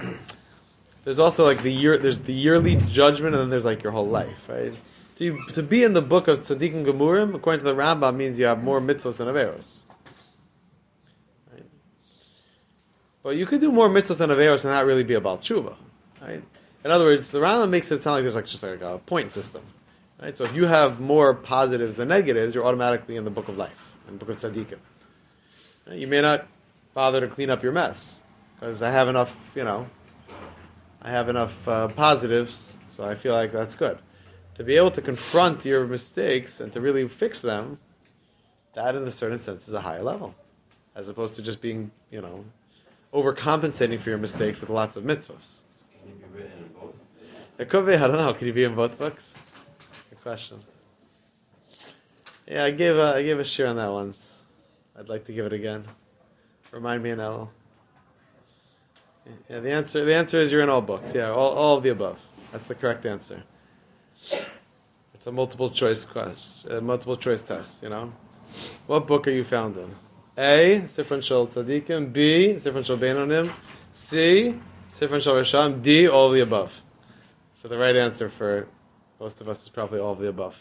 [1.05, 4.07] there's also like the year there's the yearly judgment and then there's like your whole
[4.07, 4.73] life, right?
[5.17, 8.45] To, to be in the book of tzaddikim gemurim, according to the Rambam, means you
[8.45, 9.85] have more mitzvos than averos.
[11.53, 11.63] Right?
[13.23, 15.75] But you could do more mitzvos than averos and not really be about tshuva,
[16.21, 16.43] right?
[16.83, 19.31] In other words, the Rambam makes it sound like there's like just like a point
[19.31, 19.63] system,
[20.25, 20.37] right?
[20.37, 23.93] So if you have more positives than negatives, you're automatically in the book of life,
[24.07, 24.79] in the book of tzaddikim.
[25.91, 26.47] You may not
[26.95, 28.23] bother to clean up your mess
[28.55, 29.87] because I have enough, you know,
[31.01, 33.99] I have enough uh, positives, so I feel like that's good.
[34.55, 37.77] To be able to confront your mistakes and to really fix them,
[38.73, 40.33] that in a certain sense is a higher level,
[40.95, 42.45] as opposed to just being, you know,
[43.13, 45.63] overcompensating for your mistakes with lots of mitzvahs.
[45.99, 46.95] Can you be written in both?
[47.59, 47.93] It could be.
[47.93, 48.33] I don't know.
[48.33, 49.39] Can he be in both books?
[50.25, 50.59] Question.
[52.47, 54.41] Yeah, I gave a, I gave a share on that once.
[54.97, 55.85] I'd like to give it again.
[56.71, 57.49] Remind me in Elul.
[59.47, 61.13] Yeah, the answer the answer is you're in all books.
[61.13, 62.19] Yeah, all, all of the above.
[62.51, 63.43] That's the correct answer.
[65.13, 67.83] It's a multiple choice question, a multiple choice test.
[67.83, 68.11] You know,
[68.87, 69.93] what book are you found in?
[70.39, 70.81] A.
[70.87, 72.11] Sifron Shal Tzadikim.
[72.11, 72.55] B.
[72.55, 73.53] Sifron Shal Beinonim.
[73.93, 74.59] C.
[74.91, 75.83] Sifron Shal Risham.
[75.83, 76.07] D.
[76.07, 76.81] All the above.
[77.61, 78.67] So the right answer for
[79.19, 80.55] most of us is probably all of the above.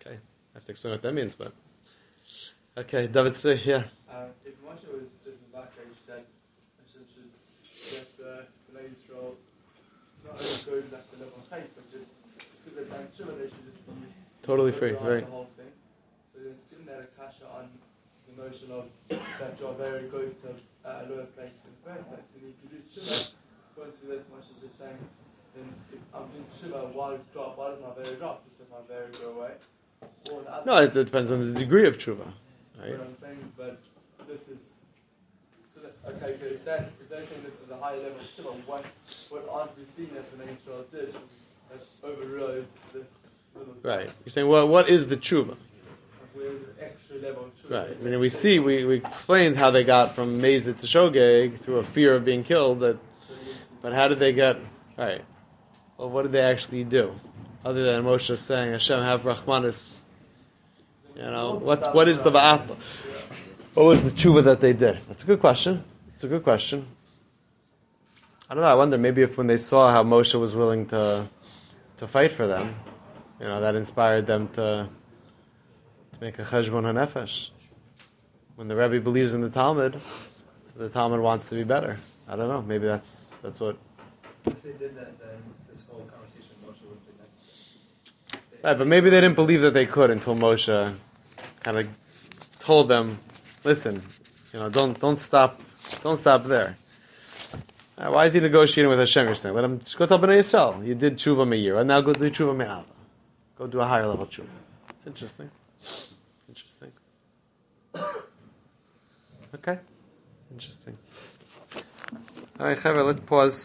[0.00, 1.52] Okay, I have to explain what that means, but
[2.76, 3.84] okay, David, say yeah.
[4.10, 6.22] Uh, if Moshe was just in that case, then
[6.86, 7.30] Hashem should
[7.90, 9.34] get the Bnei Yisrael
[10.24, 12.08] not only go like the level faith, but just
[12.64, 14.08] because they've done tshuva, they should just be
[14.42, 15.24] Totally free, right?
[15.24, 15.72] The whole thing.
[16.32, 17.68] So then didn't that a kasha on
[18.28, 20.52] the notion of that aveira goes to
[20.84, 22.28] uh, a lower place in the first place?
[22.36, 23.32] And if you do tshuva,
[23.76, 25.23] going to this, Moshe is just saying, if
[26.14, 27.58] I'm doing tshuva, why does it drop?
[27.58, 28.44] Why does my Vera drop?
[28.44, 29.52] Just does my go away?
[30.30, 32.26] Or the other No, it depends on the degree of tshuva,
[32.80, 32.90] right?
[32.90, 33.80] what I'm saying, but
[34.28, 34.58] this is
[35.72, 36.36] so that, okay.
[36.38, 38.84] So if that if they're saying this is a higher level of tshuva, what
[39.30, 41.14] what aren't we seeing that the Israel did
[41.70, 43.26] that overrode this
[43.56, 44.10] little Right.
[44.24, 45.50] You're saying, well, what is the tshuva?
[45.50, 45.58] Like,
[46.34, 47.88] where's the extra level of tshuva?
[47.88, 47.96] Right.
[47.98, 51.76] I mean, we see, we, we explained how they got from Meizid to Shogeg through
[51.76, 52.80] a fear of being killed.
[52.80, 52.98] That,
[53.82, 54.58] but how did they get?
[54.96, 55.24] Right.
[55.96, 57.14] Well, what did they actually do?
[57.64, 60.04] Other than Moshe saying, "Hashem have Rahmanis."
[61.16, 62.76] You know, what what is the ba'at?
[63.74, 64.98] What was the tshuva that they did?
[65.08, 65.84] That's a good question.
[66.14, 66.86] It's a good question.
[68.48, 68.68] I don't know.
[68.68, 71.28] I wonder maybe if when they saw how Moshe was willing to
[71.96, 72.74] to fight for them,
[73.40, 74.88] you know, that inspired them to
[76.12, 77.50] to make a cheshbon hanefesh.
[78.56, 79.98] When the Rebbe believes in the talmid,
[80.64, 81.98] so the talmid wants to be better.
[82.28, 82.62] I don't know.
[82.62, 83.76] Maybe that's that's what.
[84.46, 88.53] If they did that, then this whole conversation with Moshe would be necessary.
[88.64, 90.94] Right, but maybe they didn't believe that they could until Moshe
[91.62, 91.86] kind of
[92.60, 93.18] told them,
[93.62, 94.02] "Listen,
[94.54, 95.60] you know, don't don't stop,
[96.02, 96.78] don't stop there."
[97.98, 99.26] Uh, why is he negotiating with Hashem?
[99.26, 100.84] You're saying, let him just go tell Bnei Yisrael.
[100.84, 102.86] You did tshuva me'ir, and now go do tshuva me'ava.
[103.58, 104.48] Go do a higher level tshuva.
[104.96, 105.50] It's interesting.
[105.82, 106.92] It's interesting.
[109.54, 109.78] Okay,
[110.50, 110.98] interesting.
[112.58, 113.56] All right, Chevra, let's pause.